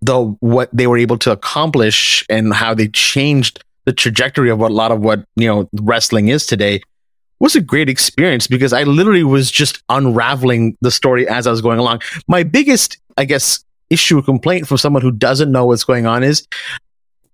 the 0.00 0.22
what 0.40 0.68
they 0.72 0.86
were 0.86 0.98
able 0.98 1.18
to 1.18 1.32
accomplish 1.32 2.24
and 2.28 2.54
how 2.54 2.72
they 2.72 2.88
changed 2.88 3.62
the 3.84 3.92
trajectory 3.92 4.50
of 4.50 4.58
what 4.58 4.70
a 4.70 4.74
lot 4.74 4.92
of 4.92 5.00
what 5.00 5.24
you 5.36 5.46
know 5.46 5.68
wrestling 5.82 6.28
is 6.28 6.46
today 6.46 6.80
was 7.40 7.56
a 7.56 7.60
great 7.60 7.88
experience 7.88 8.46
because 8.46 8.72
I 8.72 8.84
literally 8.84 9.24
was 9.24 9.50
just 9.50 9.82
unraveling 9.88 10.76
the 10.80 10.90
story 10.90 11.28
as 11.28 11.46
I 11.46 11.50
was 11.50 11.60
going 11.60 11.78
along. 11.78 12.00
My 12.28 12.42
biggest, 12.42 12.98
I 13.18 13.24
guess, 13.24 13.64
issue 13.90 14.18
or 14.18 14.22
complaint 14.22 14.68
from 14.68 14.78
someone 14.78 15.02
who 15.02 15.10
doesn't 15.10 15.50
know 15.50 15.66
what's 15.66 15.84
going 15.84 16.06
on 16.06 16.22
is 16.22 16.46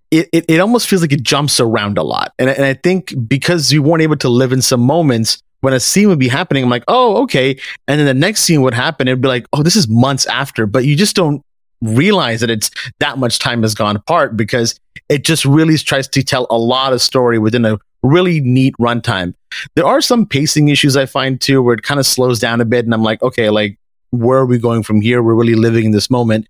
it, 0.09 0.27
it, 0.33 0.45
it 0.49 0.59
almost 0.59 0.87
feels 0.87 1.01
like 1.01 1.13
it 1.13 1.23
jumps 1.23 1.59
around 1.59 1.97
a 1.97 2.03
lot. 2.03 2.33
And, 2.39 2.49
and 2.49 2.65
I 2.65 2.73
think 2.73 3.13
because 3.27 3.71
you 3.71 3.81
weren't 3.81 4.01
able 4.01 4.17
to 4.17 4.29
live 4.29 4.51
in 4.51 4.61
some 4.61 4.81
moments 4.81 5.41
when 5.61 5.73
a 5.73 5.79
scene 5.79 6.09
would 6.09 6.19
be 6.19 6.27
happening, 6.27 6.63
I'm 6.63 6.69
like, 6.69 6.83
oh, 6.87 7.23
okay. 7.23 7.57
And 7.87 7.99
then 7.99 8.05
the 8.05 8.13
next 8.13 8.41
scene 8.41 8.61
would 8.61 8.73
happen. 8.73 9.07
It'd 9.07 9.21
be 9.21 9.27
like, 9.27 9.45
oh, 9.53 9.63
this 9.63 9.75
is 9.75 9.87
months 9.87 10.25
after, 10.25 10.65
but 10.65 10.85
you 10.85 10.95
just 10.95 11.15
don't 11.15 11.43
realize 11.81 12.41
that 12.41 12.49
it's 12.49 12.69
that 12.99 13.17
much 13.17 13.39
time 13.39 13.63
has 13.63 13.73
gone 13.73 13.95
apart 13.95 14.37
because 14.37 14.79
it 15.09 15.23
just 15.23 15.45
really 15.45 15.77
tries 15.77 16.07
to 16.09 16.23
tell 16.23 16.47
a 16.49 16.57
lot 16.57 16.93
of 16.93 17.01
story 17.01 17.39
within 17.39 17.65
a 17.65 17.79
really 18.03 18.39
neat 18.41 18.75
runtime. 18.79 19.33
There 19.75 19.85
are 19.85 20.01
some 20.01 20.25
pacing 20.25 20.69
issues 20.69 20.95
I 20.95 21.05
find 21.05 21.39
too, 21.39 21.61
where 21.61 21.75
it 21.75 21.83
kind 21.83 21.99
of 21.99 22.05
slows 22.05 22.39
down 22.39 22.61
a 22.61 22.65
bit. 22.65 22.85
And 22.85 22.93
I'm 22.93 23.03
like, 23.03 23.21
okay, 23.21 23.49
like, 23.49 23.77
where 24.11 24.39
are 24.39 24.45
we 24.45 24.57
going 24.57 24.83
from 24.83 25.01
here? 25.01 25.21
We're 25.21 25.35
really 25.35 25.55
living 25.55 25.85
in 25.85 25.91
this 25.91 26.09
moment. 26.09 26.47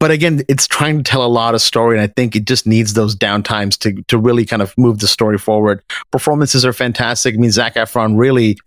But 0.00 0.10
again, 0.12 0.42
it's 0.48 0.66
trying 0.66 0.98
to 0.98 1.02
tell 1.02 1.24
a 1.24 1.28
lot 1.28 1.54
of 1.54 1.60
story, 1.60 1.96
and 1.96 2.02
I 2.02 2.06
think 2.06 2.36
it 2.36 2.44
just 2.44 2.66
needs 2.66 2.94
those 2.94 3.16
downtimes 3.16 3.76
to 3.78 4.02
to 4.04 4.18
really 4.18 4.44
kind 4.44 4.62
of 4.62 4.76
move 4.78 4.98
the 4.98 5.08
story 5.08 5.38
forward. 5.38 5.82
Performances 6.12 6.64
are 6.64 6.72
fantastic. 6.72 7.34
I 7.34 7.38
mean, 7.38 7.50
Zac 7.50 7.74
Efron 7.74 8.18
really, 8.18 8.58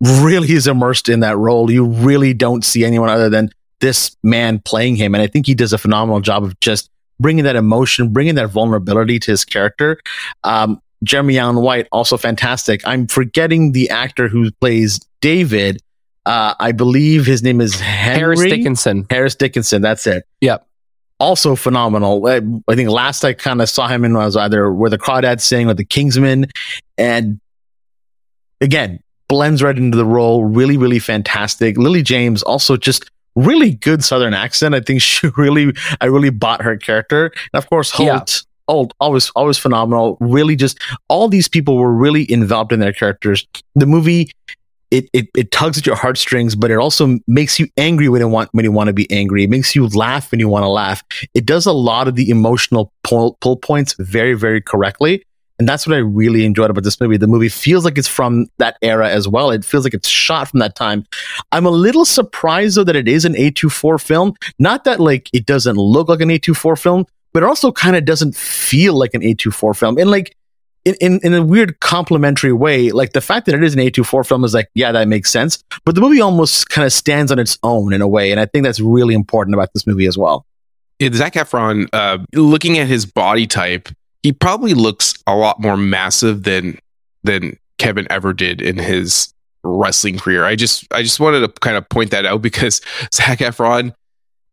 really 0.00 0.52
is 0.52 0.66
immersed 0.66 1.08
in 1.08 1.20
that 1.20 1.36
role. 1.38 1.70
You 1.70 1.86
really 1.86 2.34
don't 2.34 2.64
see 2.64 2.84
anyone 2.84 3.08
other 3.08 3.30
than 3.30 3.50
this 3.80 4.16
man 4.22 4.60
playing 4.60 4.96
him, 4.96 5.14
and 5.14 5.22
I 5.22 5.28
think 5.28 5.46
he 5.46 5.54
does 5.54 5.72
a 5.72 5.78
phenomenal 5.78 6.20
job 6.20 6.44
of 6.44 6.58
just 6.60 6.90
bringing 7.20 7.44
that 7.44 7.56
emotion, 7.56 8.12
bringing 8.12 8.34
that 8.36 8.50
vulnerability 8.50 9.18
to 9.20 9.30
his 9.30 9.44
character. 9.44 9.98
Um, 10.44 10.80
Jeremy 11.04 11.38
Allen 11.38 11.56
White 11.56 11.88
also 11.92 12.16
fantastic. 12.16 12.86
I'm 12.86 13.06
forgetting 13.06 13.72
the 13.72 13.90
actor 13.90 14.28
who 14.28 14.50
plays 14.60 15.00
David. 15.20 15.80
Uh, 16.28 16.54
I 16.60 16.72
believe 16.72 17.24
his 17.24 17.42
name 17.42 17.58
is 17.58 17.80
Henry 17.80 18.18
harris 18.36 18.40
dickinson 18.42 19.06
Harris 19.08 19.34
Dickinson. 19.34 19.80
That's 19.80 20.06
it. 20.06 20.24
Yep. 20.42 20.66
Also 21.18 21.56
phenomenal. 21.56 22.26
I, 22.26 22.42
I 22.68 22.74
think 22.74 22.90
last 22.90 23.24
I 23.24 23.32
kind 23.32 23.62
of 23.62 23.68
saw 23.70 23.88
him 23.88 24.04
in 24.04 24.12
was 24.12 24.36
either 24.36 24.70
where 24.70 24.90
the 24.90 24.98
Crawdads 24.98 25.40
sing 25.40 25.70
or 25.70 25.74
the 25.74 25.86
Kingsman, 25.86 26.50
and 26.98 27.40
again 28.60 29.00
blends 29.26 29.62
right 29.62 29.76
into 29.76 29.96
the 29.96 30.04
role. 30.04 30.44
Really, 30.44 30.76
really 30.76 30.98
fantastic. 30.98 31.78
Lily 31.78 32.02
James 32.02 32.42
also 32.42 32.76
just 32.76 33.10
really 33.34 33.72
good 33.72 34.04
Southern 34.04 34.34
accent. 34.34 34.74
I 34.74 34.80
think 34.80 35.00
she 35.02 35.28
really, 35.38 35.72
I 36.02 36.06
really 36.06 36.30
bought 36.30 36.60
her 36.60 36.76
character, 36.76 37.32
and 37.52 37.62
of 37.62 37.70
course 37.70 37.90
Holt. 37.90 38.06
Yeah. 38.06 38.44
Holt, 38.70 38.92
always, 39.00 39.30
always 39.30 39.56
phenomenal. 39.56 40.18
Really, 40.20 40.56
just 40.56 40.78
all 41.08 41.28
these 41.28 41.48
people 41.48 41.78
were 41.78 41.90
really 41.90 42.30
involved 42.30 42.70
in 42.70 42.80
their 42.80 42.92
characters. 42.92 43.48
The 43.74 43.86
movie 43.86 44.30
it, 44.90 45.08
it 45.12 45.28
it 45.36 45.50
tugs 45.50 45.78
at 45.78 45.86
your 45.86 45.96
heartstrings, 45.96 46.54
but 46.54 46.70
it 46.70 46.78
also 46.78 47.18
makes 47.26 47.58
you 47.58 47.68
angry 47.76 48.08
when 48.08 48.20
you 48.20 48.28
want 48.28 48.48
when 48.52 48.64
you 48.64 48.72
want 48.72 48.88
to 48.88 48.92
be 48.92 49.10
angry. 49.10 49.44
It 49.44 49.50
makes 49.50 49.74
you 49.74 49.86
laugh 49.88 50.30
when 50.30 50.40
you 50.40 50.48
want 50.48 50.64
to 50.64 50.68
laugh. 50.68 51.02
It 51.34 51.44
does 51.44 51.66
a 51.66 51.72
lot 51.72 52.08
of 52.08 52.14
the 52.14 52.30
emotional 52.30 52.92
pull, 53.04 53.36
pull 53.40 53.56
points 53.56 53.94
very 53.98 54.34
very 54.34 54.60
correctly, 54.60 55.24
and 55.58 55.68
that's 55.68 55.86
what 55.86 55.94
I 55.94 56.00
really 56.00 56.44
enjoyed 56.44 56.70
about 56.70 56.84
this 56.84 57.00
movie. 57.00 57.16
The 57.16 57.26
movie 57.26 57.48
feels 57.48 57.84
like 57.84 57.98
it's 57.98 58.08
from 58.08 58.46
that 58.58 58.76
era 58.80 59.10
as 59.10 59.26
well. 59.26 59.50
It 59.50 59.64
feels 59.64 59.84
like 59.84 59.94
it's 59.94 60.08
shot 60.08 60.48
from 60.48 60.60
that 60.60 60.76
time. 60.76 61.04
I'm 61.52 61.66
a 61.66 61.70
little 61.70 62.04
surprised 62.04 62.76
though 62.76 62.84
that 62.84 62.96
it 62.96 63.08
is 63.08 63.24
an 63.24 63.34
A24 63.34 64.00
film. 64.00 64.34
Not 64.58 64.84
that 64.84 65.00
like 65.00 65.28
it 65.32 65.46
doesn't 65.46 65.76
look 65.76 66.08
like 66.08 66.20
an 66.20 66.28
A24 66.28 66.80
film, 66.80 67.06
but 67.32 67.42
it 67.42 67.46
also 67.46 67.72
kind 67.72 67.96
of 67.96 68.04
doesn't 68.04 68.36
feel 68.36 68.94
like 68.94 69.14
an 69.14 69.22
A24 69.22 69.76
film. 69.76 69.98
And 69.98 70.10
like 70.10 70.36
in, 70.88 70.94
in, 71.00 71.20
in 71.22 71.34
a 71.34 71.42
weird 71.42 71.80
complimentary 71.80 72.52
way, 72.52 72.90
like 72.90 73.12
the 73.12 73.20
fact 73.20 73.46
that 73.46 73.54
it 73.54 73.62
is 73.62 73.74
an 73.74 73.80
A24 73.80 74.26
film 74.26 74.44
is 74.44 74.54
like, 74.54 74.70
yeah, 74.74 74.92
that 74.92 75.08
makes 75.08 75.30
sense. 75.30 75.62
But 75.84 75.94
the 75.94 76.00
movie 76.00 76.20
almost 76.20 76.70
kind 76.70 76.86
of 76.86 76.92
stands 76.92 77.30
on 77.30 77.38
its 77.38 77.58
own 77.62 77.92
in 77.92 78.00
a 78.00 78.08
way. 78.08 78.30
And 78.30 78.40
I 78.40 78.46
think 78.46 78.64
that's 78.64 78.80
really 78.80 79.14
important 79.14 79.54
about 79.54 79.72
this 79.74 79.86
movie 79.86 80.06
as 80.06 80.16
well. 80.16 80.46
Yeah, 80.98 81.10
Zac 81.12 81.34
Efron, 81.34 81.88
uh, 81.92 82.18
looking 82.34 82.78
at 82.78 82.88
his 82.88 83.06
body 83.06 83.46
type, 83.46 83.88
he 84.22 84.32
probably 84.32 84.74
looks 84.74 85.14
a 85.26 85.36
lot 85.36 85.60
more 85.60 85.76
massive 85.76 86.42
than 86.42 86.78
than 87.22 87.56
Kevin 87.78 88.06
ever 88.10 88.32
did 88.32 88.60
in 88.60 88.78
his 88.78 89.32
wrestling 89.62 90.18
career. 90.18 90.44
I 90.44 90.56
just 90.56 90.92
I 90.92 91.02
just 91.02 91.20
wanted 91.20 91.40
to 91.40 91.48
kind 91.60 91.76
of 91.76 91.88
point 91.88 92.10
that 92.10 92.26
out 92.26 92.42
because 92.42 92.80
Zac 93.14 93.38
Efron, 93.38 93.94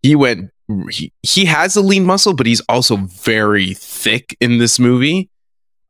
he 0.03 0.15
went 0.15 0.51
he, 0.89 1.11
he 1.23 1.45
has 1.45 1.75
a 1.75 1.81
lean 1.81 2.05
muscle, 2.05 2.33
but 2.33 2.45
he's 2.45 2.61
also 2.69 2.97
very 2.97 3.73
thick 3.73 4.35
in 4.39 4.57
this 4.57 4.79
movie. 4.79 5.29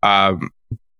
Um, 0.05 0.51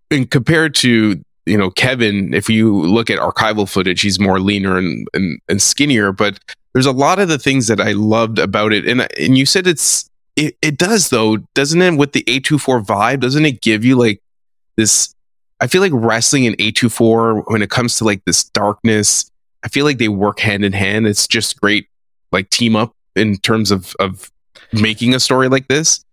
and 0.10 0.30
compared 0.30 0.74
to 0.76 1.22
you 1.46 1.58
know 1.58 1.70
Kevin, 1.70 2.34
if 2.34 2.50
you 2.50 2.82
look 2.82 3.10
at 3.10 3.20
archival 3.20 3.70
footage, 3.70 4.02
he's 4.02 4.20
more 4.20 4.40
leaner 4.40 4.78
and, 4.78 5.08
and 5.14 5.40
and 5.48 5.62
skinnier. 5.62 6.12
But 6.12 6.40
there's 6.74 6.86
a 6.86 6.92
lot 6.92 7.20
of 7.20 7.28
the 7.28 7.40
things 7.40 7.68
that 7.68 7.80
I 7.80 7.92
loved 7.92 8.40
about 8.40 8.74
it, 8.74 8.88
and 8.88 9.08
and 9.18 9.38
you 9.38 9.46
said 9.46 9.68
it's 9.68 10.10
it, 10.36 10.58
it 10.62 10.78
does 10.78 11.10
though, 11.10 11.38
doesn't 11.54 11.82
it? 11.82 11.98
With 11.98 12.14
the 12.14 12.24
A24 12.24 12.86
vibe, 12.86 13.20
doesn't 13.22 13.46
it 13.46 13.62
give 13.62 13.86
you 13.86 13.96
like 13.96 14.22
this? 14.76 15.14
I 15.62 15.68
feel 15.68 15.82
like 15.82 15.94
wrestling 15.94 16.46
and 16.46 16.58
A24 16.58 17.44
when 17.48 17.62
it 17.62 17.70
comes 17.70 17.98
to 17.98 18.04
like 18.04 18.26
this 18.26 18.44
darkness, 18.44 19.30
I 19.64 19.70
feel 19.70 19.86
like 19.86 20.00
they 20.00 20.10
work 20.10 20.40
hand 20.40 20.66
in 20.66 20.74
hand. 20.74 21.08
It's 21.08 21.28
just 21.28 21.62
great, 21.62 21.88
like 22.32 22.50
team 22.50 22.76
up 22.76 22.92
in 23.16 23.38
terms 23.38 23.72
of 23.72 23.96
of 24.00 24.32
making 24.74 25.14
a 25.14 25.20
story 25.20 25.48
like 25.48 25.68
this. 25.68 26.05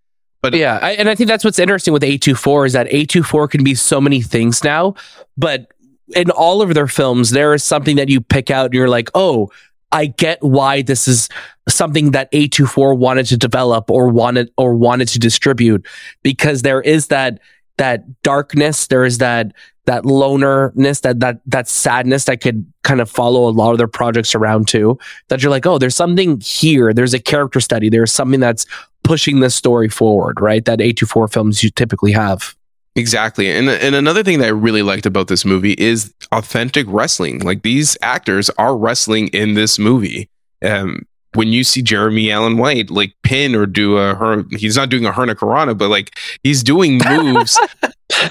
But 0.42 0.54
yeah, 0.54 0.80
I, 0.82 0.92
and 0.92 1.08
I 1.08 1.14
think 1.14 1.28
that's 1.28 1.44
what's 1.44 1.60
interesting 1.60 1.92
with 1.92 2.02
A24 2.02 2.66
is 2.66 2.72
that 2.72 2.88
A24 2.88 3.48
can 3.48 3.62
be 3.62 3.76
so 3.76 4.00
many 4.00 4.20
things 4.20 4.64
now, 4.64 4.96
but 5.38 5.72
in 6.16 6.30
all 6.30 6.60
of 6.60 6.74
their 6.74 6.88
films, 6.88 7.30
there 7.30 7.54
is 7.54 7.62
something 7.62 7.96
that 7.96 8.08
you 8.08 8.20
pick 8.20 8.50
out 8.50 8.66
and 8.66 8.74
you're 8.74 8.88
like, 8.88 9.08
oh, 9.14 9.50
I 9.92 10.06
get 10.06 10.42
why 10.42 10.82
this 10.82 11.06
is 11.06 11.28
something 11.68 12.10
that 12.10 12.30
A24 12.32 12.96
wanted 12.96 13.26
to 13.26 13.36
develop 13.36 13.90
or 13.90 14.08
wanted 14.08 14.50
or 14.56 14.74
wanted 14.74 15.08
to 15.08 15.18
distribute 15.18 15.86
because 16.22 16.62
there 16.62 16.80
is 16.80 17.06
that 17.08 17.38
that 17.78 18.22
darkness, 18.22 18.86
there 18.88 19.04
is 19.04 19.18
that 19.18 19.52
that 19.86 20.04
lonerness, 20.04 21.00
that 21.02 21.20
that 21.20 21.40
that 21.46 21.68
sadness 21.68 22.24
that 22.24 22.40
could 22.40 22.70
kind 22.84 23.00
of 23.00 23.10
follow 23.10 23.48
a 23.48 23.50
lot 23.50 23.72
of 23.72 23.78
their 23.78 23.88
projects 23.88 24.34
around 24.34 24.68
too. 24.68 24.98
That 25.28 25.42
you're 25.42 25.50
like, 25.50 25.66
oh, 25.66 25.78
there's 25.78 25.96
something 25.96 26.40
here. 26.40 26.92
There's 26.92 27.14
a 27.14 27.18
character 27.18 27.60
study. 27.60 27.88
There's 27.88 28.12
something 28.12 28.40
that's 28.40 28.66
pushing 29.02 29.40
this 29.40 29.54
story 29.54 29.88
forward, 29.88 30.40
right? 30.40 30.64
That 30.64 30.78
A24 30.78 31.32
films 31.32 31.62
you 31.62 31.70
typically 31.70 32.12
have. 32.12 32.54
Exactly. 32.94 33.50
And 33.50 33.70
and 33.70 33.94
another 33.94 34.22
thing 34.22 34.38
that 34.40 34.46
I 34.46 34.50
really 34.50 34.82
liked 34.82 35.06
about 35.06 35.28
this 35.28 35.44
movie 35.44 35.72
is 35.72 36.12
authentic 36.30 36.86
wrestling. 36.88 37.40
Like 37.40 37.62
these 37.62 37.96
actors 38.02 38.50
are 38.50 38.76
wrestling 38.76 39.28
in 39.28 39.54
this 39.54 39.78
movie. 39.78 40.28
Um 40.62 41.06
when 41.34 41.48
you 41.48 41.64
see 41.64 41.80
Jeremy 41.80 42.30
Allen 42.30 42.58
White 42.58 42.90
like 42.90 43.14
pin 43.22 43.54
or 43.54 43.64
do 43.64 43.96
a 43.96 44.14
her 44.14 44.44
he's 44.50 44.76
not 44.76 44.90
doing 44.90 45.06
a 45.06 45.12
hurricanrana, 45.12 45.76
but 45.76 45.88
like 45.88 46.14
he's 46.42 46.62
doing 46.62 47.00
moves 47.08 47.58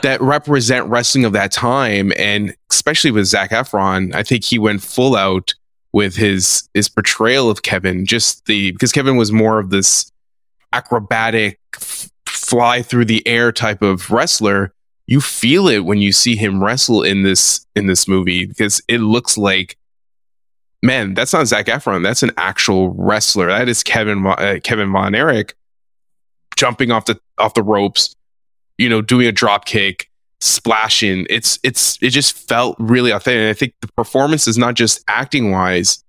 that 0.01 0.19
represent 0.21 0.87
wrestling 0.87 1.25
of 1.25 1.33
that 1.33 1.51
time. 1.51 2.11
And 2.17 2.55
especially 2.69 3.11
with 3.11 3.25
Zac 3.25 3.51
Efron, 3.51 4.13
I 4.13 4.23
think 4.23 4.43
he 4.43 4.59
went 4.59 4.81
full 4.81 5.15
out 5.15 5.53
with 5.93 6.15
his 6.15 6.69
his 6.73 6.89
portrayal 6.89 7.49
of 7.49 7.63
Kevin. 7.63 8.05
Just 8.05 8.45
the 8.45 8.71
because 8.71 8.91
Kevin 8.91 9.17
was 9.17 9.31
more 9.31 9.59
of 9.59 9.69
this 9.69 10.11
acrobatic 10.73 11.59
fly 12.27 12.81
through 12.81 13.05
the 13.05 13.25
air 13.27 13.51
type 13.51 13.81
of 13.81 14.09
wrestler 14.09 14.73
you 15.11 15.19
feel 15.19 15.67
it 15.67 15.79
when 15.79 15.99
you 15.99 16.13
see 16.13 16.37
him 16.37 16.63
wrestle 16.63 17.03
in 17.03 17.23
this 17.23 17.65
in 17.75 17.87
this 17.87 18.07
movie 18.07 18.45
because 18.45 18.81
it 18.87 18.99
looks 18.99 19.37
like 19.37 19.77
man 20.81 21.13
that's 21.13 21.33
not 21.33 21.47
Zac 21.47 21.65
Efron 21.65 22.01
that's 22.01 22.23
an 22.23 22.31
actual 22.37 22.93
wrestler 22.93 23.47
that 23.47 23.67
is 23.67 23.83
Kevin 23.83 24.25
uh, 24.25 24.59
Kevin 24.63 24.91
Von 24.91 25.13
Erich 25.13 25.53
jumping 26.55 26.91
off 26.91 27.05
the 27.05 27.19
off 27.37 27.53
the 27.55 27.63
ropes 27.63 28.15
you 28.81 28.89
know 28.89 29.01
doing 29.01 29.27
a 29.27 29.31
drop 29.31 29.65
kick 29.65 30.09
splashing. 30.41 31.27
It's 31.29 31.59
it's 31.63 31.97
it 32.01 32.09
just 32.09 32.47
felt 32.47 32.75
really 32.79 33.11
authentic. 33.11 33.41
And 33.41 33.49
I 33.49 33.53
think 33.53 33.73
the 33.81 33.87
performance 33.95 34.47
is 34.47 34.57
not 34.57 34.73
just 34.73 35.03
acting 35.07 35.51
wise 35.51 36.03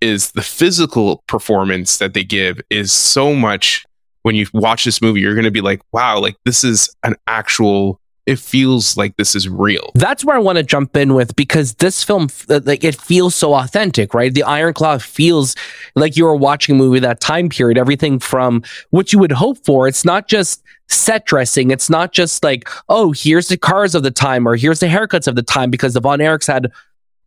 is 0.00 0.32
the 0.32 0.42
physical 0.42 1.22
performance 1.28 1.98
that 1.98 2.12
they 2.12 2.24
give 2.24 2.60
is 2.68 2.92
so 2.92 3.34
much 3.34 3.86
when 4.22 4.34
you 4.34 4.46
watch 4.52 4.84
this 4.84 5.00
movie, 5.00 5.20
you're 5.20 5.34
going 5.34 5.44
to 5.44 5.50
be 5.50 5.60
like, 5.60 5.82
wow, 5.92 6.18
like 6.18 6.36
this 6.44 6.64
is 6.64 6.94
an 7.04 7.14
actual 7.26 8.00
it 8.26 8.38
feels 8.38 8.96
like 8.96 9.16
this 9.16 9.34
is 9.34 9.48
real. 9.48 9.92
That's 9.94 10.24
where 10.24 10.36
I 10.36 10.38
want 10.38 10.56
to 10.56 10.62
jump 10.62 10.96
in 10.96 11.14
with 11.14 11.36
because 11.36 11.74
this 11.74 12.02
film, 12.02 12.28
uh, 12.48 12.60
like, 12.64 12.82
it 12.82 12.94
feels 12.94 13.34
so 13.34 13.54
authentic, 13.54 14.14
right? 14.14 14.32
The 14.32 14.42
Iron 14.42 14.72
Claw 14.72 14.98
feels 14.98 15.54
like 15.94 16.16
you 16.16 16.24
were 16.24 16.36
watching 16.36 16.74
a 16.74 16.78
movie 16.78 17.00
that 17.00 17.20
time 17.20 17.48
period. 17.48 17.76
Everything 17.76 18.18
from 18.18 18.62
what 18.90 19.12
you 19.12 19.18
would 19.18 19.32
hope 19.32 19.58
for. 19.64 19.86
It's 19.86 20.04
not 20.04 20.26
just 20.26 20.62
set 20.88 21.26
dressing. 21.26 21.70
It's 21.70 21.90
not 21.90 22.12
just 22.12 22.42
like, 22.42 22.68
oh, 22.88 23.12
here's 23.12 23.48
the 23.48 23.58
cars 23.58 23.94
of 23.94 24.02
the 24.02 24.10
time 24.10 24.48
or 24.48 24.56
here's 24.56 24.80
the 24.80 24.86
haircuts 24.86 25.26
of 25.26 25.34
the 25.34 25.42
time 25.42 25.70
because 25.70 25.94
the 25.94 26.00
Von 26.00 26.18
Erichs 26.18 26.46
had 26.46 26.72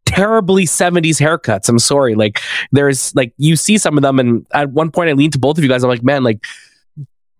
terribly 0.05 0.65
70s 0.65 1.21
haircuts. 1.21 1.69
I'm 1.69 1.79
sorry. 1.79 2.15
Like, 2.15 2.41
there's 2.71 3.13
like, 3.15 3.33
you 3.37 3.55
see 3.55 3.77
some 3.77 3.97
of 3.97 4.01
them, 4.01 4.19
and 4.19 4.47
at 4.53 4.71
one 4.71 4.89
point 4.89 5.09
I 5.09 5.13
leaned 5.13 5.33
to 5.33 5.39
both 5.39 5.57
of 5.57 5.63
you 5.63 5.69
guys. 5.69 5.83
I'm 5.83 5.89
like, 5.89 6.03
man, 6.03 6.23
like, 6.23 6.45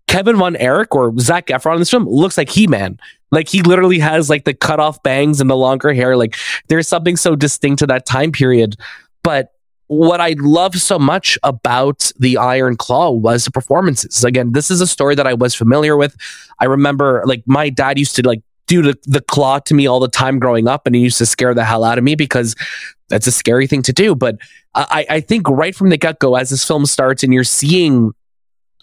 Kevin 0.08 0.36
Von 0.36 0.56
Erich 0.56 0.94
or 0.94 1.16
Zac 1.20 1.46
Efron 1.46 1.74
in 1.74 1.78
this 1.78 1.90
film 1.90 2.08
looks 2.08 2.36
like 2.36 2.48
He 2.48 2.66
Man. 2.66 2.98
Like 3.30 3.48
he 3.48 3.62
literally 3.62 3.98
has 3.98 4.30
like 4.30 4.44
the 4.44 4.54
cut 4.54 4.80
off 4.80 5.02
bangs 5.02 5.40
and 5.40 5.50
the 5.50 5.56
longer 5.56 5.92
hair. 5.92 6.16
Like 6.16 6.36
there's 6.68 6.88
something 6.88 7.16
so 7.16 7.36
distinct 7.36 7.78
to 7.80 7.86
that 7.86 8.06
time 8.06 8.32
period. 8.32 8.74
But 9.22 9.52
what 9.88 10.20
I 10.20 10.34
love 10.38 10.74
so 10.76 10.98
much 10.98 11.38
about 11.42 12.10
the 12.18 12.38
Iron 12.38 12.76
Claw 12.76 13.10
was 13.10 13.44
the 13.44 13.50
performances. 13.50 14.24
Again, 14.24 14.52
this 14.52 14.70
is 14.70 14.80
a 14.80 14.86
story 14.86 15.14
that 15.14 15.26
I 15.26 15.34
was 15.34 15.54
familiar 15.54 15.96
with. 15.96 16.16
I 16.58 16.64
remember 16.64 17.22
like 17.26 17.42
my 17.46 17.68
dad 17.68 17.98
used 17.98 18.16
to 18.16 18.26
like 18.26 18.42
do 18.66 18.82
the, 18.82 18.98
the 19.04 19.20
claw 19.20 19.58
to 19.60 19.74
me 19.74 19.86
all 19.86 20.00
the 20.00 20.08
time 20.08 20.38
growing 20.38 20.68
up 20.68 20.86
and 20.86 20.94
he 20.94 21.02
used 21.02 21.18
to 21.18 21.26
scare 21.26 21.54
the 21.54 21.64
hell 21.64 21.84
out 21.84 21.98
of 21.98 22.04
me 22.04 22.14
because 22.14 22.54
that's 23.08 23.26
a 23.26 23.32
scary 23.32 23.66
thing 23.66 23.82
to 23.82 23.92
do. 23.92 24.14
But 24.14 24.38
I, 24.74 25.06
I 25.08 25.20
think 25.20 25.48
right 25.48 25.74
from 25.74 25.88
the 25.88 25.96
get 25.96 26.18
go, 26.18 26.36
as 26.36 26.50
this 26.50 26.64
film 26.64 26.86
starts 26.86 27.22
and 27.22 27.32
you're 27.32 27.44
seeing 27.44 28.12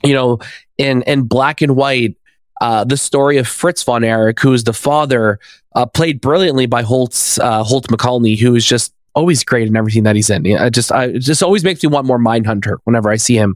you 0.05 0.13
know, 0.13 0.39
in 0.77 1.01
in 1.03 1.23
black 1.23 1.61
and 1.61 1.75
white, 1.75 2.17
uh, 2.61 2.83
the 2.83 2.97
story 2.97 3.37
of 3.37 3.47
Fritz 3.47 3.83
von 3.83 4.03
Erich, 4.03 4.39
who 4.39 4.53
is 4.53 4.63
the 4.63 4.73
father, 4.73 5.39
uh, 5.75 5.85
played 5.85 6.21
brilliantly 6.21 6.65
by 6.65 6.81
Holtz 6.81 7.37
uh, 7.39 7.63
Holt 7.63 7.87
McCallany, 7.87 8.39
who 8.39 8.55
is 8.55 8.65
just 8.65 8.93
always 9.13 9.43
great 9.43 9.67
in 9.67 9.75
everything 9.75 10.03
that 10.03 10.15
he's 10.15 10.29
in. 10.29 10.45
I 10.57 10.69
just 10.69 10.91
I 10.91 11.13
just 11.17 11.41
always 11.41 11.63
makes 11.63 11.81
me 11.83 11.89
want 11.89 12.05
more 12.05 12.19
Mindhunter 12.19 12.77
whenever 12.83 13.09
I 13.09 13.15
see 13.15 13.35
him. 13.35 13.55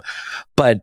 But 0.56 0.82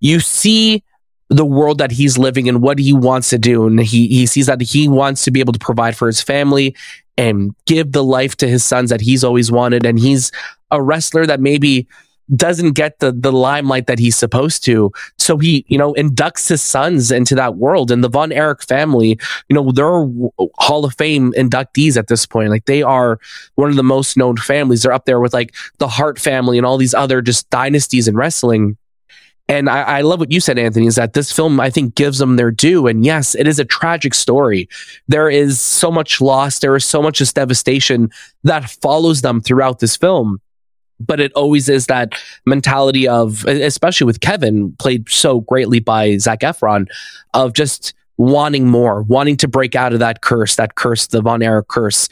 you 0.00 0.20
see 0.20 0.82
the 1.28 1.44
world 1.44 1.78
that 1.78 1.90
he's 1.90 2.18
living 2.18 2.46
in, 2.46 2.60
what 2.60 2.78
he 2.78 2.92
wants 2.92 3.30
to 3.30 3.38
do, 3.38 3.66
and 3.66 3.80
he 3.80 4.08
he 4.08 4.26
sees 4.26 4.46
that 4.46 4.60
he 4.60 4.88
wants 4.88 5.24
to 5.24 5.30
be 5.30 5.40
able 5.40 5.52
to 5.52 5.58
provide 5.58 5.96
for 5.96 6.06
his 6.06 6.20
family 6.20 6.76
and 7.16 7.54
give 7.64 7.92
the 7.92 8.04
life 8.04 8.36
to 8.36 8.48
his 8.48 8.64
sons 8.64 8.90
that 8.90 9.00
he's 9.00 9.24
always 9.24 9.50
wanted. 9.50 9.86
And 9.86 9.98
he's 9.98 10.30
a 10.70 10.82
wrestler 10.82 11.26
that 11.26 11.40
maybe 11.40 11.88
doesn't 12.34 12.72
get 12.72 12.98
the 12.98 13.12
the 13.12 13.32
limelight 13.32 13.86
that 13.86 13.98
he's 13.98 14.16
supposed 14.16 14.64
to. 14.64 14.90
So 15.18 15.38
he, 15.38 15.64
you 15.68 15.78
know, 15.78 15.94
inducts 15.94 16.48
his 16.48 16.62
sons 16.62 17.10
into 17.10 17.34
that 17.34 17.56
world. 17.56 17.90
And 17.90 18.02
the 18.02 18.08
Von 18.08 18.32
Erich 18.32 18.64
family, 18.64 19.18
you 19.48 19.54
know, 19.54 19.70
they're 19.70 20.06
Hall 20.58 20.84
of 20.84 20.94
Fame 20.94 21.32
inductees 21.34 21.96
at 21.96 22.08
this 22.08 22.26
point. 22.26 22.50
Like 22.50 22.64
they 22.64 22.82
are 22.82 23.20
one 23.54 23.70
of 23.70 23.76
the 23.76 23.82
most 23.82 24.16
known 24.16 24.36
families. 24.36 24.82
They're 24.82 24.92
up 24.92 25.04
there 25.04 25.20
with 25.20 25.34
like 25.34 25.54
the 25.78 25.88
Hart 25.88 26.18
family 26.18 26.58
and 26.58 26.66
all 26.66 26.78
these 26.78 26.94
other 26.94 27.22
just 27.22 27.48
dynasties 27.50 28.08
in 28.08 28.16
wrestling. 28.16 28.76
And 29.48 29.70
I, 29.70 29.82
I, 29.82 30.00
love 30.00 30.18
what 30.18 30.32
you 30.32 30.40
said, 30.40 30.58
Anthony, 30.58 30.88
is 30.88 30.96
that 30.96 31.12
this 31.12 31.30
film, 31.30 31.60
I 31.60 31.70
think, 31.70 31.94
gives 31.94 32.18
them 32.18 32.34
their 32.34 32.50
due. 32.50 32.88
And 32.88 33.04
yes, 33.04 33.36
it 33.36 33.46
is 33.46 33.60
a 33.60 33.64
tragic 33.64 34.12
story. 34.12 34.68
There 35.06 35.30
is 35.30 35.60
so 35.60 35.92
much 35.92 36.20
loss. 36.20 36.58
There 36.58 36.74
is 36.74 36.84
so 36.84 37.00
much 37.00 37.18
just 37.18 37.36
devastation 37.36 38.10
that 38.42 38.68
follows 38.68 39.22
them 39.22 39.40
throughout 39.40 39.78
this 39.78 39.96
film 39.96 40.40
but 41.00 41.20
it 41.20 41.32
always 41.34 41.68
is 41.68 41.86
that 41.86 42.14
mentality 42.46 43.06
of, 43.06 43.44
especially 43.46 44.06
with 44.06 44.20
Kevin, 44.20 44.72
played 44.78 45.08
so 45.08 45.40
greatly 45.40 45.80
by 45.80 46.16
Zac 46.16 46.40
Efron, 46.40 46.86
of 47.34 47.52
just 47.52 47.94
wanting 48.16 48.66
more, 48.66 49.02
wanting 49.02 49.36
to 49.36 49.48
break 49.48 49.74
out 49.74 49.92
of 49.92 49.98
that 49.98 50.22
curse, 50.22 50.56
that 50.56 50.74
curse, 50.74 51.08
the 51.08 51.20
Von 51.20 51.42
Erich 51.42 51.68
curse. 51.68 52.08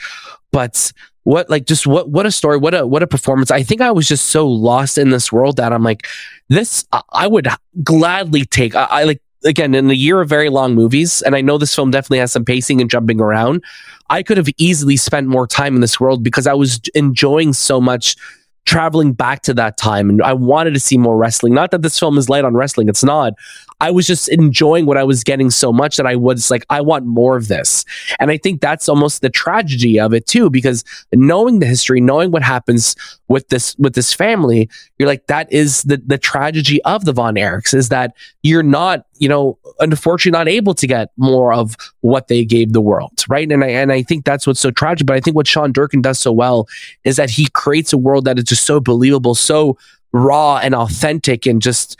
But 0.52 0.92
what, 1.22 1.48
like, 1.48 1.64
just 1.64 1.86
what, 1.86 2.10
what 2.10 2.26
a 2.26 2.30
story, 2.30 2.58
what 2.58 2.74
a, 2.74 2.86
what 2.86 3.02
a 3.02 3.06
performance. 3.06 3.50
I 3.50 3.62
think 3.62 3.80
I 3.80 3.90
was 3.90 4.06
just 4.06 4.26
so 4.26 4.46
lost 4.46 4.98
in 4.98 5.10
this 5.10 5.32
world 5.32 5.56
that 5.56 5.72
I'm 5.72 5.82
like, 5.82 6.06
this, 6.50 6.84
I 7.10 7.26
would 7.26 7.48
gladly 7.82 8.44
take. 8.44 8.74
I, 8.74 8.84
I 8.84 9.04
like, 9.04 9.22
again, 9.44 9.74
in 9.74 9.88
the 9.88 9.96
year 9.96 10.20
of 10.20 10.28
very 10.28 10.50
long 10.50 10.74
movies, 10.74 11.22
and 11.22 11.34
I 11.34 11.40
know 11.40 11.56
this 11.56 11.74
film 11.74 11.90
definitely 11.90 12.18
has 12.18 12.32
some 12.32 12.44
pacing 12.44 12.82
and 12.82 12.90
jumping 12.90 13.20
around. 13.20 13.64
I 14.10 14.22
could 14.22 14.36
have 14.36 14.48
easily 14.58 14.98
spent 14.98 15.26
more 15.26 15.46
time 15.46 15.74
in 15.74 15.80
this 15.80 15.98
world 15.98 16.22
because 16.22 16.46
I 16.46 16.52
was 16.52 16.80
enjoying 16.94 17.54
so 17.54 17.80
much 17.80 18.16
traveling 18.64 19.12
back 19.12 19.42
to 19.42 19.54
that 19.54 19.76
time 19.76 20.08
and 20.08 20.22
I 20.22 20.32
wanted 20.32 20.74
to 20.74 20.80
see 20.80 20.96
more 20.96 21.16
wrestling. 21.16 21.54
Not 21.54 21.70
that 21.70 21.82
this 21.82 21.98
film 21.98 22.16
is 22.16 22.28
light 22.28 22.44
on 22.44 22.54
wrestling, 22.54 22.88
it's 22.88 23.04
not. 23.04 23.34
I 23.80 23.90
was 23.90 24.06
just 24.06 24.28
enjoying 24.28 24.86
what 24.86 24.96
I 24.96 25.04
was 25.04 25.24
getting 25.24 25.50
so 25.50 25.72
much 25.72 25.96
that 25.96 26.06
I 26.06 26.16
was 26.16 26.50
like, 26.50 26.64
I 26.70 26.80
want 26.80 27.04
more 27.04 27.36
of 27.36 27.48
this. 27.48 27.84
And 28.18 28.30
I 28.30 28.38
think 28.38 28.60
that's 28.60 28.88
almost 28.88 29.20
the 29.20 29.28
tragedy 29.28 30.00
of 30.00 30.14
it 30.14 30.26
too, 30.26 30.48
because 30.48 30.84
knowing 31.12 31.58
the 31.58 31.66
history, 31.66 32.00
knowing 32.00 32.30
what 32.30 32.42
happens 32.42 32.96
with 33.28 33.48
this 33.48 33.76
with 33.76 33.94
this 33.94 34.14
family, 34.14 34.70
you're 34.98 35.08
like, 35.08 35.26
that 35.26 35.52
is 35.52 35.82
the 35.82 36.00
the 36.06 36.18
tragedy 36.18 36.82
of 36.84 37.04
the 37.04 37.12
Von 37.12 37.34
Erichs 37.34 37.74
is 37.74 37.88
that 37.90 38.14
you're 38.42 38.62
not, 38.62 39.04
you 39.18 39.28
know, 39.28 39.58
unfortunately 39.80 40.36
not 40.36 40.48
able 40.48 40.74
to 40.74 40.86
get 40.86 41.10
more 41.16 41.52
of 41.52 41.76
what 42.00 42.28
they 42.28 42.44
gave 42.44 42.72
the 42.72 42.80
world, 42.80 43.24
right? 43.28 43.50
And 43.50 43.64
I 43.64 43.68
and 43.68 43.92
I 43.92 44.02
think 44.02 44.24
that's 44.24 44.46
what's 44.46 44.60
so 44.60 44.70
tragic. 44.70 45.06
But 45.06 45.16
I 45.16 45.20
think 45.20 45.36
what 45.36 45.46
Sean 45.46 45.72
Durkin 45.72 46.02
does 46.02 46.18
so 46.18 46.32
well 46.32 46.68
is 47.04 47.16
that 47.16 47.30
he 47.30 47.48
creates 47.50 47.92
a 47.92 47.98
world 47.98 48.24
that 48.24 48.38
is 48.38 48.44
just 48.44 48.64
so 48.64 48.80
believable, 48.80 49.34
so 49.34 49.78
raw 50.12 50.58
and 50.58 50.74
authentic 50.74 51.46
and 51.46 51.60
just 51.60 51.98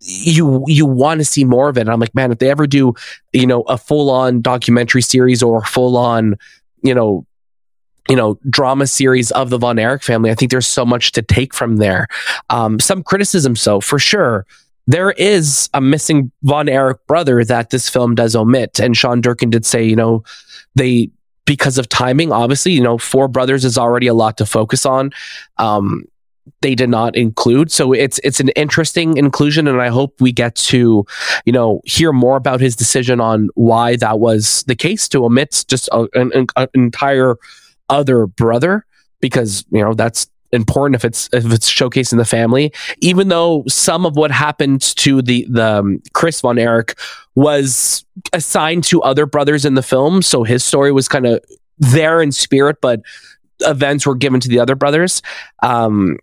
you 0.00 0.64
you 0.66 0.84
want 0.84 1.20
to 1.20 1.24
see 1.24 1.44
more 1.44 1.68
of 1.68 1.76
it. 1.78 1.82
And 1.82 1.90
I'm 1.90 2.00
like, 2.00 2.14
man, 2.14 2.32
if 2.32 2.38
they 2.38 2.50
ever 2.50 2.66
do, 2.66 2.94
you 3.32 3.46
know, 3.46 3.62
a 3.62 3.78
full 3.78 4.10
on 4.10 4.40
documentary 4.40 5.02
series 5.02 5.42
or 5.42 5.64
full 5.64 5.96
on, 5.96 6.36
you 6.82 6.94
know, 6.94 7.26
you 8.08 8.16
know, 8.16 8.38
drama 8.50 8.86
series 8.86 9.30
of 9.30 9.50
the 9.50 9.58
Von 9.58 9.78
Erich 9.78 10.02
family, 10.02 10.30
I 10.30 10.34
think 10.34 10.50
there's 10.50 10.66
so 10.66 10.84
much 10.84 11.12
to 11.12 11.22
take 11.22 11.54
from 11.54 11.76
there. 11.76 12.08
Um, 12.50 12.80
some 12.80 13.02
criticism, 13.02 13.54
so 13.54 13.80
for 13.80 13.98
sure. 13.98 14.44
There 14.86 15.12
is 15.12 15.68
a 15.74 15.80
missing 15.80 16.32
Von 16.42 16.68
Erich 16.68 17.06
brother 17.06 17.44
that 17.44 17.70
this 17.70 17.88
film 17.88 18.14
does 18.14 18.34
omit. 18.34 18.80
And 18.80 18.96
Sean 18.96 19.20
Durkin 19.20 19.50
did 19.50 19.64
say, 19.64 19.84
you 19.84 19.96
know, 19.96 20.24
they 20.74 21.10
because 21.44 21.76
of 21.76 21.88
timing, 21.88 22.32
obviously, 22.32 22.72
you 22.72 22.80
know, 22.80 22.98
four 22.98 23.28
brothers 23.28 23.64
is 23.64 23.76
already 23.76 24.06
a 24.06 24.14
lot 24.14 24.38
to 24.38 24.46
focus 24.46 24.86
on. 24.86 25.10
Um, 25.58 26.04
they 26.60 26.74
did 26.74 26.88
not 26.88 27.16
include. 27.16 27.70
So 27.70 27.92
it's 27.92 28.18
it's 28.24 28.40
an 28.40 28.48
interesting 28.50 29.16
inclusion, 29.16 29.68
and 29.68 29.80
I 29.80 29.88
hope 29.88 30.20
we 30.20 30.32
get 30.32 30.54
to, 30.56 31.04
you 31.44 31.52
know, 31.52 31.80
hear 31.84 32.12
more 32.12 32.36
about 32.36 32.60
his 32.60 32.74
decision 32.74 33.20
on 33.20 33.48
why 33.54 33.96
that 33.96 34.18
was 34.18 34.64
the 34.64 34.74
case 34.74 35.08
to 35.10 35.24
omit 35.24 35.64
just 35.68 35.88
a, 35.92 36.08
an, 36.14 36.46
an 36.56 36.68
entire 36.74 37.36
other 37.88 38.26
brother 38.26 38.86
because 39.20 39.64
you 39.70 39.82
know 39.82 39.94
that's 39.94 40.26
important 40.52 40.94
if 40.94 41.04
it's 41.04 41.28
if 41.32 41.50
it's 41.52 41.70
showcasing 41.70 42.18
the 42.18 42.24
family 42.24 42.72
even 43.00 43.28
though 43.28 43.64
some 43.66 44.04
of 44.04 44.16
what 44.16 44.30
happened 44.30 44.82
to 44.82 45.22
the 45.22 45.46
the 45.48 45.78
um, 45.78 46.02
Chris 46.12 46.40
von 46.40 46.58
Erich 46.58 46.98
was 47.34 48.04
assigned 48.32 48.84
to 48.84 49.00
other 49.02 49.24
brothers 49.24 49.64
in 49.64 49.74
the 49.74 49.82
film. 49.82 50.20
So 50.20 50.42
his 50.42 50.62
story 50.62 50.92
was 50.92 51.08
kind 51.08 51.26
of 51.26 51.42
there 51.78 52.20
in 52.20 52.32
spirit 52.32 52.76
but 52.80 53.00
events 53.60 54.06
were 54.06 54.14
given 54.14 54.40
to 54.40 54.48
the 54.48 54.60
other 54.60 54.74
brothers. 54.74 55.22
Um 55.62 56.18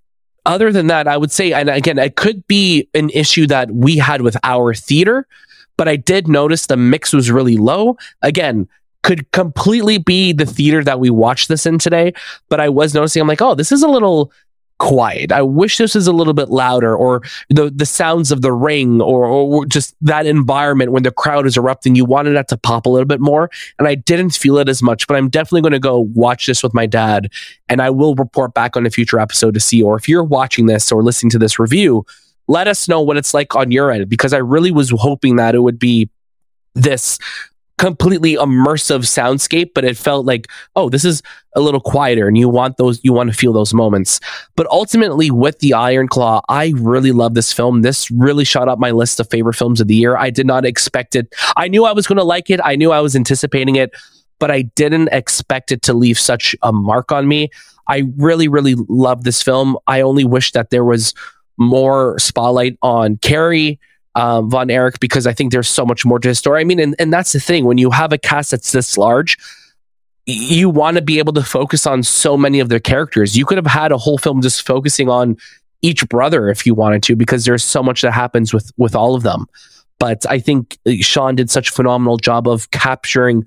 other 0.45 0.71
than 0.71 0.87
that 0.87 1.05
i 1.07 1.17
would 1.17 1.31
say 1.31 1.51
and 1.51 1.69
again 1.69 1.97
it 1.99 2.15
could 2.15 2.47
be 2.47 2.87
an 2.93 3.09
issue 3.09 3.45
that 3.45 3.69
we 3.71 3.97
had 3.97 4.21
with 4.21 4.37
our 4.43 4.73
theater 4.73 5.27
but 5.75 5.87
i 5.87 5.97
did 5.97 6.27
notice 6.27 6.65
the 6.65 6.77
mix 6.77 7.11
was 7.11 7.29
really 7.29 7.57
low. 7.57 7.97
Again 8.21 8.67
could 9.03 9.31
completely 9.31 9.97
be 9.97 10.33
the 10.33 10.45
theater 10.45 10.83
that 10.83 10.99
we 10.99 11.09
watched 11.09 11.47
this 11.47 11.65
in 11.65 11.79
today. 11.79 12.13
But 12.49 12.59
I 12.59 12.69
was 12.69 12.93
noticing, 12.93 13.21
I'm 13.21 13.27
like, 13.27 13.41
oh, 13.41 13.55
this 13.55 13.71
is 13.71 13.83
a 13.83 13.87
little 13.87 14.31
quiet. 14.79 15.31
I 15.31 15.41
wish 15.41 15.77
this 15.77 15.93
was 15.93 16.07
a 16.07 16.13
little 16.13 16.33
bit 16.33 16.49
louder, 16.49 16.95
or 16.95 17.21
the 17.49 17.69
the 17.69 17.85
sounds 17.85 18.31
of 18.31 18.41
the 18.41 18.51
ring, 18.51 19.01
or, 19.01 19.25
or 19.25 19.65
just 19.65 19.95
that 20.01 20.25
environment 20.25 20.91
when 20.91 21.03
the 21.03 21.11
crowd 21.11 21.45
is 21.45 21.57
erupting. 21.57 21.95
You 21.95 22.05
wanted 22.05 22.31
that 22.31 22.47
to 22.47 22.57
pop 22.57 22.85
a 22.85 22.89
little 22.89 23.05
bit 23.05 23.19
more, 23.19 23.49
and 23.77 23.87
I 23.87 23.95
didn't 23.95 24.31
feel 24.31 24.57
it 24.57 24.67
as 24.67 24.81
much. 24.81 25.05
But 25.05 25.17
I'm 25.17 25.29
definitely 25.29 25.61
going 25.61 25.73
to 25.73 25.79
go 25.79 25.99
watch 25.99 26.47
this 26.47 26.63
with 26.63 26.73
my 26.73 26.85
dad, 26.85 27.31
and 27.67 27.81
I 27.81 27.89
will 27.89 28.15
report 28.15 28.53
back 28.53 28.75
on 28.75 28.85
a 28.85 28.89
future 28.89 29.19
episode 29.19 29.53
to 29.53 29.59
see. 29.59 29.83
Or 29.83 29.95
if 29.95 30.09
you're 30.09 30.23
watching 30.23 30.65
this 30.65 30.91
or 30.91 31.03
listening 31.03 31.29
to 31.31 31.39
this 31.39 31.59
review, 31.59 32.05
let 32.47 32.67
us 32.67 32.87
know 32.87 33.01
what 33.01 33.17
it's 33.17 33.33
like 33.33 33.55
on 33.55 33.71
your 33.71 33.91
end 33.91 34.09
because 34.09 34.33
I 34.33 34.37
really 34.37 34.71
was 34.71 34.89
hoping 34.89 35.35
that 35.35 35.55
it 35.55 35.59
would 35.59 35.77
be 35.77 36.09
this 36.73 37.19
completely 37.79 38.35
immersive 38.35 39.05
soundscape, 39.05 39.71
but 39.73 39.85
it 39.85 39.97
felt 39.97 40.25
like, 40.25 40.47
oh, 40.75 40.89
this 40.89 41.05
is 41.05 41.23
a 41.55 41.61
little 41.61 41.79
quieter 41.79 42.27
and 42.27 42.37
you 42.37 42.47
want 42.47 42.77
those, 42.77 42.99
you 43.03 43.13
want 43.13 43.31
to 43.31 43.35
feel 43.35 43.53
those 43.53 43.73
moments. 43.73 44.19
But 44.55 44.67
ultimately, 44.67 45.31
with 45.31 45.59
the 45.59 45.73
Iron 45.73 46.07
Claw, 46.07 46.41
I 46.49 46.73
really 46.75 47.13
love 47.13 47.33
this 47.33 47.51
film. 47.53 47.81
This 47.81 48.11
really 48.11 48.43
shot 48.43 48.67
up 48.67 48.79
my 48.79 48.91
list 48.91 49.19
of 49.19 49.29
favorite 49.29 49.55
films 49.55 49.81
of 49.81 49.87
the 49.87 49.95
year. 49.95 50.17
I 50.17 50.29
did 50.29 50.45
not 50.45 50.65
expect 50.65 51.15
it. 51.15 51.33
I 51.55 51.69
knew 51.69 51.85
I 51.85 51.93
was 51.93 52.05
going 52.05 52.17
to 52.17 52.23
like 52.23 52.49
it. 52.49 52.59
I 52.63 52.75
knew 52.75 52.91
I 52.91 52.99
was 52.99 53.15
anticipating 53.15 53.77
it, 53.77 53.91
but 54.39 54.51
I 54.51 54.63
didn't 54.63 55.09
expect 55.13 55.71
it 55.71 55.81
to 55.83 55.93
leave 55.93 56.19
such 56.19 56.55
a 56.61 56.73
mark 56.73 57.11
on 57.13 57.27
me. 57.29 57.49
I 57.87 58.03
really, 58.17 58.49
really 58.49 58.75
love 58.75 59.23
this 59.23 59.41
film. 59.41 59.77
I 59.87 60.01
only 60.01 60.25
wish 60.25 60.51
that 60.51 60.69
there 60.69 60.83
was 60.83 61.13
more 61.57 62.19
spotlight 62.19 62.77
on 62.81 63.17
Kerry 63.17 63.79
um, 64.15 64.49
Von 64.49 64.69
Erich 64.69 64.99
because 64.99 65.27
I 65.27 65.33
think 65.33 65.51
there's 65.51 65.67
so 65.67 65.85
much 65.85 66.05
more 66.05 66.19
to 66.19 66.27
his 66.27 66.39
story. 66.39 66.61
I 66.61 66.63
mean, 66.63 66.79
and, 66.79 66.95
and 66.99 67.13
that's 67.13 67.31
the 67.33 67.39
thing 67.39 67.65
when 67.65 67.77
you 67.77 67.91
have 67.91 68.11
a 68.11 68.17
cast 68.17 68.51
that's 68.51 68.71
this 68.71 68.97
large, 68.97 69.37
you 70.25 70.69
want 70.69 70.97
to 70.97 71.01
be 71.01 71.19
able 71.19 71.33
to 71.33 71.43
focus 71.43 71.87
on 71.87 72.03
so 72.03 72.37
many 72.37 72.59
of 72.59 72.69
their 72.69 72.79
characters. 72.79 73.37
You 73.37 73.45
could 73.45 73.57
have 73.57 73.67
had 73.67 73.91
a 73.91 73.97
whole 73.97 74.17
film 74.17 74.41
just 74.41 74.65
focusing 74.65 75.09
on 75.09 75.37
each 75.81 76.07
brother 76.09 76.49
if 76.49 76.65
you 76.65 76.75
wanted 76.75 77.03
to, 77.03 77.15
because 77.15 77.45
there's 77.45 77.63
so 77.63 77.81
much 77.81 78.01
that 78.01 78.11
happens 78.11 78.53
with 78.53 78.71
with 78.77 78.95
all 78.95 79.15
of 79.15 79.23
them. 79.23 79.45
But 79.97 80.25
I 80.29 80.39
think 80.39 80.77
uh, 80.85 80.93
Sean 81.01 81.35
did 81.35 81.49
such 81.49 81.69
a 81.69 81.73
phenomenal 81.73 82.17
job 82.17 82.47
of 82.47 82.69
capturing 82.71 83.45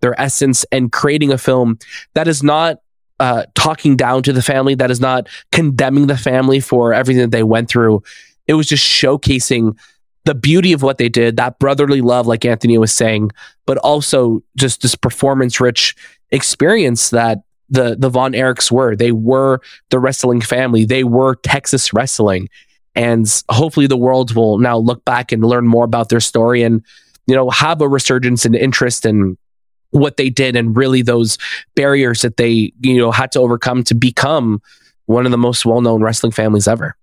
their 0.00 0.18
essence 0.20 0.64
and 0.70 0.92
creating 0.92 1.32
a 1.32 1.38
film 1.38 1.78
that 2.14 2.28
is 2.28 2.42
not 2.42 2.78
uh, 3.20 3.44
talking 3.54 3.96
down 3.96 4.22
to 4.24 4.32
the 4.32 4.42
family, 4.42 4.74
that 4.74 4.90
is 4.90 5.00
not 5.00 5.28
condemning 5.52 6.08
the 6.08 6.16
family 6.16 6.60
for 6.60 6.92
everything 6.92 7.22
that 7.22 7.30
they 7.30 7.42
went 7.42 7.68
through. 7.68 8.02
It 8.46 8.54
was 8.54 8.66
just 8.66 8.84
showcasing 8.84 9.78
the 10.24 10.34
beauty 10.34 10.72
of 10.72 10.82
what 10.82 10.98
they 10.98 11.08
did, 11.08 11.36
that 11.36 11.58
brotherly 11.58 12.00
love, 12.00 12.26
like 12.26 12.44
Anthony 12.44 12.78
was 12.78 12.92
saying, 12.92 13.30
but 13.66 13.78
also 13.78 14.42
just 14.56 14.82
this 14.82 14.94
performance 14.94 15.60
rich 15.60 15.94
experience 16.30 17.10
that 17.10 17.42
the 17.68 17.96
the 17.98 18.08
Von 18.08 18.32
Erichs 18.32 18.70
were. 18.70 18.96
They 18.96 19.12
were 19.12 19.60
the 19.90 19.98
wrestling 19.98 20.40
family. 20.40 20.84
They 20.84 21.04
were 21.04 21.36
Texas 21.36 21.92
wrestling. 21.92 22.48
And 22.94 23.26
hopefully 23.48 23.86
the 23.86 23.96
world 23.96 24.34
will 24.34 24.58
now 24.58 24.78
look 24.78 25.04
back 25.04 25.32
and 25.32 25.44
learn 25.44 25.66
more 25.66 25.84
about 25.84 26.10
their 26.10 26.20
story 26.20 26.62
and, 26.62 26.82
you 27.26 27.34
know, 27.34 27.50
have 27.50 27.80
a 27.80 27.88
resurgence 27.88 28.44
and 28.44 28.54
interest 28.54 29.04
in 29.04 29.36
what 29.90 30.16
they 30.16 30.30
did 30.30 30.56
and 30.56 30.76
really 30.76 31.02
those 31.02 31.36
barriers 31.74 32.22
that 32.22 32.36
they, 32.36 32.72
you 32.80 32.98
know, 32.98 33.10
had 33.10 33.32
to 33.32 33.40
overcome 33.40 33.82
to 33.84 33.94
become 33.94 34.62
one 35.06 35.26
of 35.26 35.32
the 35.32 35.38
most 35.38 35.66
well-known 35.66 36.02
wrestling 36.02 36.32
families 36.32 36.68
ever. 36.68 36.96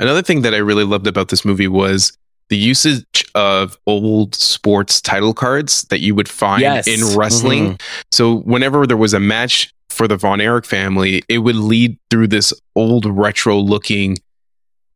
Another 0.00 0.22
thing 0.22 0.42
that 0.42 0.54
I 0.54 0.58
really 0.58 0.84
loved 0.84 1.06
about 1.06 1.28
this 1.28 1.44
movie 1.44 1.68
was 1.68 2.16
the 2.48 2.56
usage 2.56 3.04
of 3.34 3.78
old 3.86 4.34
sports 4.34 5.00
title 5.00 5.34
cards 5.34 5.82
that 5.90 6.00
you 6.00 6.14
would 6.14 6.28
find 6.28 6.62
yes. 6.62 6.86
in 6.86 7.16
wrestling. 7.16 7.64
Mm-hmm. 7.64 8.00
So 8.12 8.36
whenever 8.40 8.86
there 8.86 8.96
was 8.96 9.14
a 9.14 9.20
match 9.20 9.72
for 9.90 10.06
the 10.06 10.16
Von 10.16 10.40
Erich 10.40 10.64
family, 10.64 11.22
it 11.28 11.38
would 11.38 11.56
lead 11.56 11.98
through 12.10 12.28
this 12.28 12.52
old 12.74 13.06
retro 13.06 13.58
looking, 13.58 14.18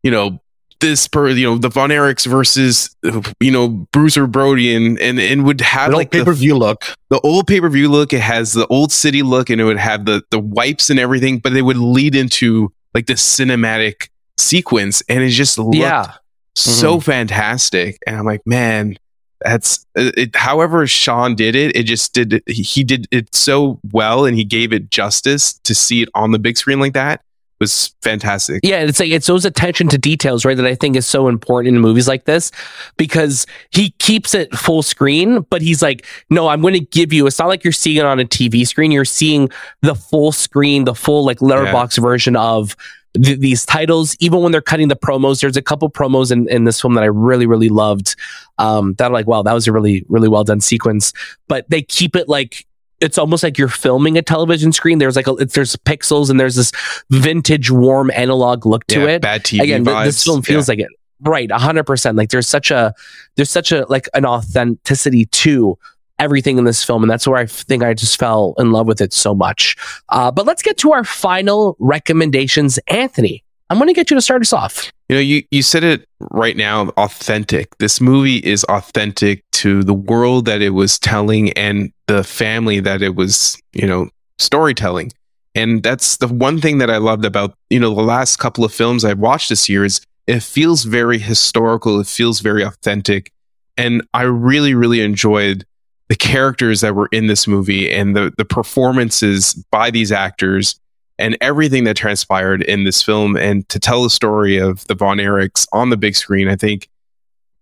you 0.02 0.10
know, 0.10 0.40
this 0.80 1.06
per 1.06 1.28
you 1.28 1.46
know 1.46 1.58
the 1.58 1.68
Von 1.68 1.90
Erichs 1.90 2.26
versus 2.26 2.96
you 3.38 3.50
know 3.50 3.68
Bruiser 3.92 4.26
Brody 4.26 4.74
and 4.74 4.98
and, 4.98 5.20
and 5.20 5.44
would 5.44 5.60
have 5.60 5.90
the 5.90 5.96
like 5.98 6.10
pay 6.10 6.24
per 6.24 6.32
view 6.32 6.56
look, 6.56 6.84
the 7.10 7.20
old 7.20 7.46
pay 7.46 7.60
per 7.60 7.68
view 7.68 7.90
look. 7.90 8.12
It 8.12 8.20
has 8.20 8.54
the 8.54 8.66
old 8.68 8.90
city 8.90 9.22
look, 9.22 9.50
and 9.50 9.60
it 9.60 9.64
would 9.64 9.78
have 9.78 10.06
the 10.06 10.22
the 10.30 10.38
wipes 10.38 10.88
and 10.88 10.98
everything, 10.98 11.38
but 11.38 11.54
it 11.54 11.62
would 11.62 11.76
lead 11.76 12.14
into 12.14 12.72
like 12.94 13.06
the 13.06 13.14
cinematic 13.14 14.08
sequence, 14.38 15.02
and 15.08 15.22
it 15.22 15.28
just 15.28 15.58
looked 15.58 15.76
yeah 15.76 16.14
so 16.54 16.94
mm-hmm. 16.94 17.00
fantastic. 17.00 17.98
And 18.06 18.16
I'm 18.16 18.24
like, 18.24 18.46
man, 18.46 18.98
that's 19.40 19.86
it, 19.94 20.34
however 20.36 20.86
Sean 20.86 21.34
did 21.34 21.54
it. 21.54 21.74
It 21.74 21.84
just 21.84 22.12
did, 22.12 22.42
he 22.46 22.84
did 22.84 23.06
it 23.10 23.34
so 23.34 23.80
well 23.92 24.26
and 24.26 24.36
he 24.36 24.44
gave 24.44 24.72
it 24.72 24.90
justice 24.90 25.54
to 25.64 25.74
see 25.74 26.02
it 26.02 26.08
on 26.14 26.32
the 26.32 26.38
big 26.38 26.56
screen 26.56 26.80
like 26.80 26.94
that 26.94 27.22
was 27.60 27.94
fantastic. 28.00 28.60
Yeah, 28.64 28.80
it's 28.80 28.98
like 28.98 29.10
it's 29.10 29.26
those 29.26 29.44
attention 29.44 29.88
to 29.88 29.98
details, 29.98 30.44
right? 30.44 30.56
That 30.56 30.66
I 30.66 30.74
think 30.74 30.96
is 30.96 31.06
so 31.06 31.28
important 31.28 31.74
in 31.74 31.80
movies 31.80 32.08
like 32.08 32.24
this 32.24 32.50
because 32.96 33.46
he 33.70 33.90
keeps 33.98 34.34
it 34.34 34.52
full 34.54 34.82
screen, 34.82 35.42
but 35.50 35.60
he's 35.60 35.82
like, 35.82 36.06
no, 36.30 36.48
I'm 36.48 36.62
going 36.62 36.74
to 36.74 36.80
give 36.80 37.12
you. 37.12 37.26
It's 37.26 37.38
not 37.38 37.48
like 37.48 37.62
you're 37.62 37.72
seeing 37.72 37.98
it 37.98 38.06
on 38.06 38.18
a 38.18 38.24
TV 38.24 38.66
screen. 38.66 38.90
You're 38.90 39.04
seeing 39.04 39.50
the 39.82 39.94
full 39.94 40.32
screen, 40.32 40.84
the 40.84 40.94
full 40.94 41.24
like 41.24 41.42
letterbox 41.42 41.98
yeah. 41.98 42.02
version 42.02 42.34
of 42.34 42.74
th- 43.14 43.38
these 43.38 43.64
titles, 43.66 44.16
even 44.20 44.40
when 44.40 44.52
they're 44.52 44.60
cutting 44.60 44.88
the 44.88 44.96
promos. 44.96 45.40
There's 45.40 45.56
a 45.56 45.62
couple 45.62 45.90
promos 45.90 46.30
in, 46.30 46.48
in 46.48 46.64
this 46.64 46.80
film 46.80 46.94
that 46.94 47.02
I 47.02 47.08
really, 47.08 47.46
really 47.46 47.68
loved. 47.68 48.16
Um, 48.58 48.94
that 48.94 49.06
I'm 49.06 49.12
like, 49.12 49.26
wow, 49.26 49.42
that 49.42 49.52
was 49.52 49.66
a 49.66 49.72
really, 49.72 50.04
really 50.08 50.28
well 50.28 50.44
done 50.44 50.60
sequence. 50.60 51.12
But 51.48 51.68
they 51.70 51.82
keep 51.82 52.16
it 52.16 52.28
like 52.28 52.66
it's 53.00 53.16
almost 53.16 53.42
like 53.42 53.56
you're 53.56 53.68
filming 53.68 54.18
a 54.18 54.22
television 54.22 54.72
screen. 54.72 54.98
There's 54.98 55.16
like 55.16 55.26
a, 55.26 55.32
there's 55.32 55.74
pixels 55.76 56.30
and 56.30 56.38
there's 56.38 56.56
this 56.56 56.70
vintage, 57.08 57.70
warm 57.70 58.10
analog 58.14 58.66
look 58.66 58.86
to 58.88 59.00
yeah, 59.00 59.06
it. 59.06 59.22
Bad 59.22 59.44
TV 59.44 59.62
Again, 59.62 59.84
vibes. 59.84 60.04
this 60.04 60.24
film 60.24 60.42
feels 60.42 60.68
yeah. 60.68 60.72
like 60.72 60.78
it. 60.80 60.88
Right, 61.22 61.50
hundred 61.50 61.84
percent. 61.84 62.16
Like 62.16 62.30
there's 62.30 62.48
such 62.48 62.70
a 62.70 62.94
there's 63.36 63.50
such 63.50 63.72
a 63.72 63.84
like 63.90 64.08
an 64.14 64.24
authenticity 64.24 65.26
to 65.26 65.78
everything 66.20 66.58
in 66.58 66.64
this 66.64 66.84
film. 66.84 67.02
And 67.02 67.10
that's 67.10 67.26
where 67.26 67.38
I 67.38 67.46
think 67.46 67.82
I 67.82 67.94
just 67.94 68.18
fell 68.18 68.54
in 68.58 68.70
love 68.70 68.86
with 68.86 69.00
it 69.00 69.12
so 69.12 69.34
much. 69.34 69.76
Uh, 70.10 70.30
but 70.30 70.46
let's 70.46 70.62
get 70.62 70.76
to 70.78 70.92
our 70.92 71.02
final 71.02 71.76
recommendations. 71.80 72.78
Anthony, 72.86 73.42
I'm 73.70 73.78
going 73.78 73.88
to 73.88 73.94
get 73.94 74.10
you 74.10 74.16
to 74.16 74.20
start 74.20 74.42
us 74.42 74.52
off. 74.52 74.92
You 75.08 75.16
know, 75.16 75.20
you, 75.20 75.42
you 75.50 75.62
said 75.62 75.82
it 75.82 76.06
right 76.20 76.56
now 76.56 76.88
authentic. 76.90 77.76
This 77.78 78.00
movie 78.00 78.36
is 78.36 78.62
authentic 78.64 79.42
to 79.52 79.82
the 79.82 79.94
world 79.94 80.44
that 80.44 80.62
it 80.62 80.70
was 80.70 80.98
telling 80.98 81.52
and 81.54 81.92
the 82.06 82.22
family 82.22 82.80
that 82.80 83.02
it 83.02 83.16
was, 83.16 83.60
you 83.72 83.86
know, 83.86 84.08
storytelling. 84.38 85.12
And 85.54 85.82
that's 85.82 86.18
the 86.18 86.28
one 86.28 86.60
thing 86.60 86.78
that 86.78 86.90
I 86.90 86.98
loved 86.98 87.24
about, 87.24 87.54
you 87.70 87.80
know, 87.80 87.94
the 87.94 88.02
last 88.02 88.36
couple 88.36 88.64
of 88.64 88.72
films 88.72 89.04
I've 89.04 89.18
watched 89.18 89.48
this 89.48 89.68
year 89.68 89.84
is 89.84 90.00
it 90.26 90.40
feels 90.42 90.84
very 90.84 91.18
historical. 91.18 91.98
It 92.00 92.06
feels 92.06 92.40
very 92.40 92.62
authentic. 92.62 93.32
And 93.76 94.02
I 94.14 94.22
really, 94.22 94.74
really 94.74 95.00
enjoyed 95.00 95.64
the 96.10 96.16
characters 96.16 96.80
that 96.80 96.96
were 96.96 97.08
in 97.12 97.28
this 97.28 97.46
movie 97.46 97.90
and 97.90 98.16
the 98.16 98.34
the 98.36 98.44
performances 98.44 99.54
by 99.70 99.90
these 99.92 100.10
actors 100.10 100.78
and 101.20 101.38
everything 101.40 101.84
that 101.84 101.96
transpired 101.96 102.62
in 102.62 102.82
this 102.82 103.00
film 103.00 103.36
and 103.36 103.66
to 103.68 103.78
tell 103.78 104.02
the 104.02 104.10
story 104.10 104.58
of 104.58 104.84
the 104.88 104.94
Von 104.96 105.18
Erichs 105.18 105.68
on 105.72 105.90
the 105.90 105.96
big 105.96 106.16
screen, 106.16 106.48
I 106.48 106.56
think 106.56 106.88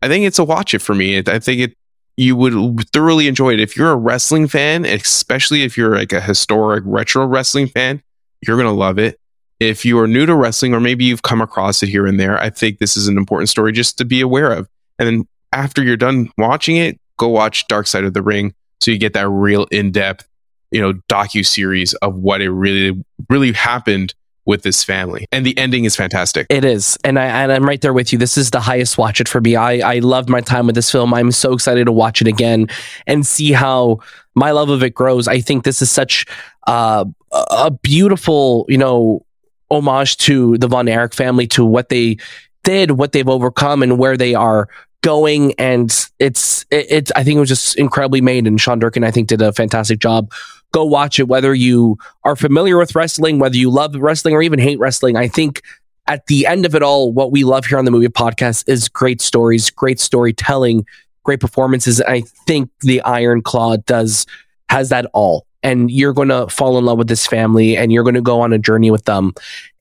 I 0.00 0.08
think 0.08 0.24
it's 0.24 0.38
a 0.38 0.44
watch 0.44 0.72
it 0.72 0.78
for 0.78 0.94
me. 0.94 1.18
I 1.18 1.38
think 1.38 1.60
it 1.60 1.76
you 2.16 2.34
would 2.36 2.88
thoroughly 2.90 3.28
enjoy 3.28 3.52
it 3.52 3.60
if 3.60 3.76
you're 3.76 3.92
a 3.92 3.96
wrestling 3.96 4.48
fan, 4.48 4.86
especially 4.86 5.62
if 5.62 5.76
you're 5.76 5.94
like 5.94 6.14
a 6.14 6.20
historic 6.20 6.82
retro 6.86 7.26
wrestling 7.26 7.68
fan. 7.68 8.02
You're 8.40 8.56
gonna 8.56 8.72
love 8.72 8.98
it. 8.98 9.20
If 9.60 9.84
you 9.84 9.98
are 9.98 10.08
new 10.08 10.24
to 10.24 10.34
wrestling, 10.34 10.72
or 10.72 10.80
maybe 10.80 11.04
you've 11.04 11.22
come 11.22 11.42
across 11.42 11.82
it 11.82 11.90
here 11.90 12.06
and 12.06 12.18
there, 12.18 12.40
I 12.40 12.48
think 12.48 12.78
this 12.78 12.96
is 12.96 13.08
an 13.08 13.18
important 13.18 13.50
story 13.50 13.72
just 13.72 13.98
to 13.98 14.06
be 14.06 14.22
aware 14.22 14.52
of. 14.52 14.70
And 14.98 15.06
then 15.06 15.28
after 15.52 15.82
you're 15.82 15.98
done 15.98 16.30
watching 16.38 16.76
it, 16.76 16.98
go 17.18 17.28
watch 17.28 17.66
Dark 17.68 17.86
Side 17.86 18.04
of 18.04 18.14
the 18.14 18.22
Ring 18.22 18.54
so 18.80 18.90
you 18.90 18.98
get 18.98 19.12
that 19.12 19.28
real 19.28 19.64
in 19.70 19.90
depth, 19.90 20.26
you 20.70 20.80
know, 20.80 20.94
docu 21.10 21.44
series 21.44 21.94
of 21.94 22.16
what 22.16 22.40
it 22.40 22.50
really 22.50 23.04
really 23.28 23.52
happened 23.52 24.14
with 24.48 24.62
this 24.62 24.82
family. 24.82 25.26
And 25.30 25.44
the 25.44 25.56
ending 25.58 25.84
is 25.84 25.94
fantastic. 25.94 26.46
It 26.48 26.64
is. 26.64 26.96
And 27.04 27.18
I 27.18 27.26
and 27.26 27.52
I'm 27.52 27.66
right 27.66 27.80
there 27.80 27.92
with 27.92 28.12
you. 28.12 28.18
This 28.18 28.38
is 28.38 28.50
the 28.50 28.60
highest 28.60 28.96
watch 28.96 29.20
it 29.20 29.28
for 29.28 29.42
me. 29.42 29.56
I 29.56 29.96
I 29.96 29.98
loved 29.98 30.30
my 30.30 30.40
time 30.40 30.66
with 30.66 30.74
this 30.74 30.90
film. 30.90 31.12
I'm 31.12 31.32
so 31.32 31.52
excited 31.52 31.84
to 31.84 31.92
watch 31.92 32.22
it 32.22 32.28
again 32.28 32.68
and 33.06 33.26
see 33.26 33.52
how 33.52 33.98
my 34.34 34.52
love 34.52 34.70
of 34.70 34.82
it 34.82 34.94
grows. 34.94 35.28
I 35.28 35.40
think 35.40 35.64
this 35.64 35.82
is 35.82 35.90
such 35.90 36.24
uh, 36.66 37.04
a 37.32 37.70
beautiful, 37.70 38.64
you 38.68 38.78
know, 38.78 39.24
homage 39.70 40.16
to 40.18 40.56
the 40.56 40.68
Von 40.68 40.88
Erich 40.88 41.14
family, 41.14 41.46
to 41.48 41.64
what 41.64 41.90
they 41.90 42.16
did, 42.64 42.92
what 42.92 43.12
they've 43.12 43.28
overcome, 43.28 43.82
and 43.82 43.98
where 43.98 44.16
they 44.16 44.34
are 44.34 44.68
going. 45.02 45.54
And 45.54 45.90
it's 46.18 46.64
it, 46.70 46.86
it's 46.90 47.12
I 47.16 47.24
think 47.24 47.36
it 47.36 47.40
was 47.40 47.48
just 47.48 47.76
incredibly 47.76 48.20
made. 48.20 48.46
And 48.46 48.60
Sean 48.60 48.78
Durkin, 48.78 49.04
I 49.04 49.10
think, 49.10 49.28
did 49.28 49.42
a 49.42 49.52
fantastic 49.52 49.98
job. 49.98 50.32
Go 50.72 50.84
watch 50.84 51.18
it, 51.18 51.28
whether 51.28 51.54
you 51.54 51.96
are 52.24 52.36
familiar 52.36 52.76
with 52.76 52.94
wrestling, 52.94 53.38
whether 53.38 53.56
you 53.56 53.70
love 53.70 53.94
wrestling 53.96 54.34
or 54.34 54.42
even 54.42 54.58
hate 54.58 54.78
wrestling. 54.78 55.16
I 55.16 55.28
think 55.28 55.62
at 56.06 56.26
the 56.26 56.46
end 56.46 56.66
of 56.66 56.74
it 56.74 56.82
all, 56.82 57.12
what 57.12 57.30
we 57.30 57.44
love 57.44 57.66
here 57.66 57.78
on 57.78 57.84
the 57.84 57.90
movie 57.90 58.08
podcast 58.08 58.64
is 58.66 58.88
great 58.88 59.20
stories, 59.20 59.70
great 59.70 60.00
storytelling, 60.00 60.84
great 61.22 61.40
performances. 61.40 62.00
I 62.00 62.22
think 62.46 62.70
the 62.80 63.00
Iron 63.02 63.42
Claw 63.42 63.76
does 63.76 64.26
has 64.70 64.88
that 64.88 65.06
all. 65.12 65.46
And 65.62 65.90
you're 65.90 66.12
going 66.12 66.28
to 66.28 66.48
fall 66.48 66.78
in 66.78 66.84
love 66.84 66.98
with 66.98 67.08
this 67.08 67.26
family 67.26 67.76
and 67.76 67.92
you're 67.92 68.04
going 68.04 68.14
to 68.14 68.22
go 68.22 68.40
on 68.40 68.52
a 68.52 68.58
journey 68.58 68.90
with 68.90 69.04
them. 69.04 69.34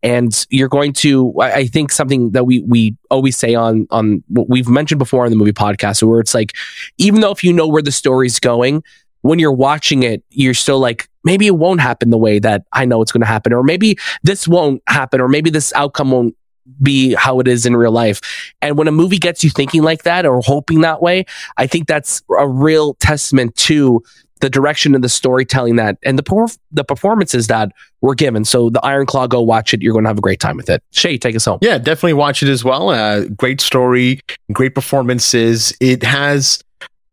And 0.04 0.46
you're 0.50 0.70
going 0.70 0.94
to, 0.94 1.34
I 1.42 1.66
think 1.66 1.92
something 1.92 2.32
that 2.32 2.46
we, 2.46 2.60
we 2.62 2.96
always 3.10 3.36
say 3.36 3.56
on, 3.56 3.88
on 3.90 4.24
what 4.28 4.48
we've 4.48 4.70
mentioned 4.70 5.00
before 5.00 5.26
on 5.26 5.32
the 5.32 5.38
movie 5.38 5.54
podcast, 5.54 6.04
where 6.04 6.20
it's 6.20 6.36
like, 6.36 6.56
even 6.98 7.22
though 7.22 7.32
if 7.32 7.44
you 7.44 7.52
know 7.52 7.68
where 7.68 7.82
the 7.82 7.92
story's 7.92 8.40
going, 8.40 8.84
when 9.22 9.40
you're 9.40 9.52
watching 9.52 10.04
it, 10.04 10.24
you're 10.30 10.54
still 10.54 10.80
like, 10.80 11.10
maybe 11.24 11.48
it 11.48 11.56
won't 11.58 11.82
happen 11.82 12.12
the 12.12 12.18
way 12.18 12.40
that 12.40 12.64
I 12.72 12.86
know 12.86 13.02
it's 13.02 13.12
going 13.12 13.22
to 13.22 13.28
happen, 13.28 13.52
or 13.54 13.64
maybe 13.64 13.98
this 14.24 14.48
won't 14.48 14.84
happen, 14.88 15.20
or 15.20 15.28
maybe 15.28 15.50
this 15.50 15.74
outcome 15.74 16.12
won't 16.12 16.36
be 16.82 17.14
how 17.14 17.40
it 17.40 17.48
is 17.48 17.66
in 17.66 17.76
real 17.76 17.92
life. 17.92 18.54
And 18.62 18.78
when 18.78 18.88
a 18.88 18.92
movie 18.92 19.18
gets 19.18 19.44
you 19.44 19.50
thinking 19.50 19.84
like 19.84 20.04
that 20.04 20.26
or 20.26 20.42
hoping 20.42 20.82
that 20.82 21.02
way, 21.02 21.26
I 21.58 21.66
think 21.66 21.88
that's 21.88 22.22
a 22.38 22.48
real 22.48 22.94
testament 22.96 23.56
to 23.56 24.04
the 24.39 24.50
direction 24.50 24.95
and 24.95 25.04
the 25.04 25.10
storytelling 25.10 25.76
that 25.78 25.97
and 26.04 26.17
the 26.17 26.23
perf- 26.23 26.58
the 26.71 26.84
performances 26.84 27.47
that 27.47 27.71
were 28.02 28.15
given. 28.15 28.45
So 28.45 28.69
the 28.69 28.84
Iron 28.86 29.06
Claw, 29.06 29.28
go 29.28 29.41
watch 29.41 29.73
it. 29.73 29.82
You're 29.82 29.93
going 29.93 30.06
to 30.06 30.10
have 30.10 30.17
a 30.17 30.21
great 30.21 30.39
time 30.39 30.58
with 30.58 30.69
it. 30.69 30.84
Shay, 30.91 31.17
take 31.17 31.36
us 31.36 31.45
home. 31.45 31.60
Yeah, 31.62 31.78
definitely 31.78 32.13
watch 32.13 32.43
it 32.43 32.50
as 32.50 32.63
well. 32.63 32.89
Uh, 32.89 33.26
great 33.26 33.62
story, 33.62 34.21
great 34.52 34.76
performances. 34.76 35.76
It 35.80 36.04
has 36.04 36.63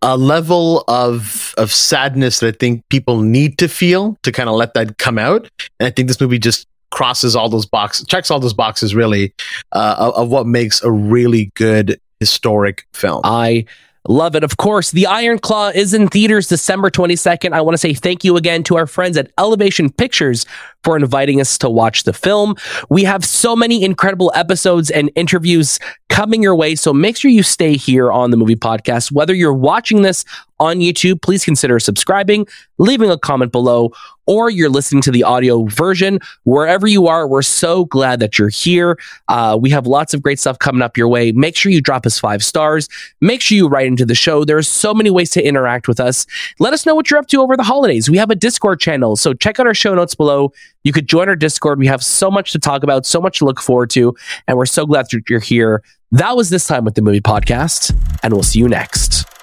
a 0.02 0.16
level 0.16 0.84
of 0.86 1.54
of 1.56 1.72
sadness 1.72 2.40
that 2.40 2.54
I 2.54 2.56
think 2.58 2.82
people 2.90 3.20
need 3.20 3.58
to 3.58 3.68
feel 3.68 4.16
to 4.22 4.32
kind 4.32 4.48
of 4.48 4.54
let 4.54 4.74
that 4.74 4.98
come 4.98 5.18
out. 5.18 5.48
And 5.80 5.86
I 5.86 5.90
think 5.90 6.08
this 6.08 6.20
movie 6.20 6.38
just 6.38 6.66
crosses 6.90 7.34
all 7.34 7.48
those 7.48 7.66
boxes, 7.66 8.06
checks 8.06 8.30
all 8.30 8.38
those 8.38 8.54
boxes 8.54 8.94
really 8.94 9.34
uh, 9.72 9.96
of, 9.98 10.14
of 10.14 10.28
what 10.28 10.46
makes 10.46 10.82
a 10.82 10.90
really 10.90 11.50
good 11.54 11.98
historic 12.20 12.86
film. 12.92 13.20
I 13.24 13.64
Love 14.06 14.36
it. 14.36 14.44
Of 14.44 14.58
course, 14.58 14.90
The 14.90 15.06
Iron 15.06 15.38
Claw 15.38 15.70
is 15.74 15.94
in 15.94 16.08
theaters 16.08 16.46
December 16.46 16.90
22nd. 16.90 17.52
I 17.52 17.62
want 17.62 17.72
to 17.72 17.78
say 17.78 17.94
thank 17.94 18.22
you 18.22 18.36
again 18.36 18.62
to 18.64 18.76
our 18.76 18.86
friends 18.86 19.16
at 19.16 19.30
Elevation 19.38 19.90
Pictures 19.90 20.44
for 20.82 20.94
inviting 20.94 21.40
us 21.40 21.56
to 21.58 21.70
watch 21.70 22.02
the 22.02 22.12
film. 22.12 22.54
We 22.90 23.04
have 23.04 23.24
so 23.24 23.56
many 23.56 23.82
incredible 23.82 24.30
episodes 24.34 24.90
and 24.90 25.10
interviews 25.14 25.78
coming 26.10 26.42
your 26.42 26.54
way. 26.54 26.74
So 26.74 26.92
make 26.92 27.16
sure 27.16 27.30
you 27.30 27.42
stay 27.42 27.78
here 27.78 28.12
on 28.12 28.30
the 28.30 28.36
movie 28.36 28.56
podcast. 28.56 29.10
Whether 29.10 29.32
you're 29.32 29.54
watching 29.54 30.02
this 30.02 30.26
on 30.64 30.78
YouTube, 30.78 31.22
please 31.22 31.44
consider 31.44 31.78
subscribing, 31.78 32.46
leaving 32.78 33.10
a 33.10 33.18
comment 33.18 33.52
below, 33.52 33.92
or 34.26 34.48
you're 34.48 34.70
listening 34.70 35.02
to 35.02 35.10
the 35.10 35.22
audio 35.22 35.64
version. 35.64 36.18
Wherever 36.44 36.86
you 36.86 37.06
are, 37.06 37.28
we're 37.28 37.42
so 37.42 37.84
glad 37.84 38.20
that 38.20 38.38
you're 38.38 38.48
here. 38.48 38.98
Uh, 39.28 39.58
we 39.60 39.70
have 39.70 39.86
lots 39.86 40.14
of 40.14 40.22
great 40.22 40.40
stuff 40.40 40.58
coming 40.58 40.82
up 40.82 40.96
your 40.96 41.08
way. 41.08 41.32
Make 41.32 41.56
sure 41.56 41.70
you 41.70 41.82
drop 41.82 42.06
us 42.06 42.18
five 42.18 42.42
stars. 42.42 42.88
Make 43.20 43.42
sure 43.42 43.56
you 43.56 43.68
write 43.68 43.86
into 43.86 44.06
the 44.06 44.14
show. 44.14 44.44
There's 44.44 44.66
so 44.66 44.94
many 44.94 45.10
ways 45.10 45.30
to 45.32 45.42
interact 45.42 45.88
with 45.88 46.00
us. 46.00 46.26
Let 46.58 46.72
us 46.72 46.86
know 46.86 46.94
what 46.94 47.10
you're 47.10 47.20
up 47.20 47.28
to 47.28 47.42
over 47.42 47.56
the 47.56 47.62
holidays. 47.62 48.08
We 48.08 48.16
have 48.18 48.30
a 48.30 48.34
Discord 48.34 48.80
channel, 48.80 49.16
so 49.16 49.34
check 49.34 49.60
out 49.60 49.66
our 49.66 49.74
show 49.74 49.94
notes 49.94 50.14
below. 50.14 50.52
You 50.84 50.92
could 50.92 51.06
join 51.06 51.28
our 51.28 51.36
Discord. 51.36 51.78
We 51.78 51.86
have 51.86 52.02
so 52.02 52.30
much 52.30 52.52
to 52.52 52.58
talk 52.58 52.82
about, 52.82 53.06
so 53.06 53.20
much 53.20 53.38
to 53.38 53.44
look 53.44 53.60
forward 53.60 53.90
to, 53.90 54.16
and 54.48 54.56
we're 54.56 54.66
so 54.66 54.86
glad 54.86 55.06
that 55.10 55.28
you're 55.28 55.40
here. 55.40 55.82
That 56.12 56.36
was 56.36 56.48
this 56.48 56.66
time 56.66 56.84
with 56.84 56.94
the 56.94 57.02
movie 57.02 57.20
podcast, 57.20 57.94
and 58.22 58.32
we'll 58.32 58.42
see 58.42 58.58
you 58.58 58.68
next. 58.68 59.33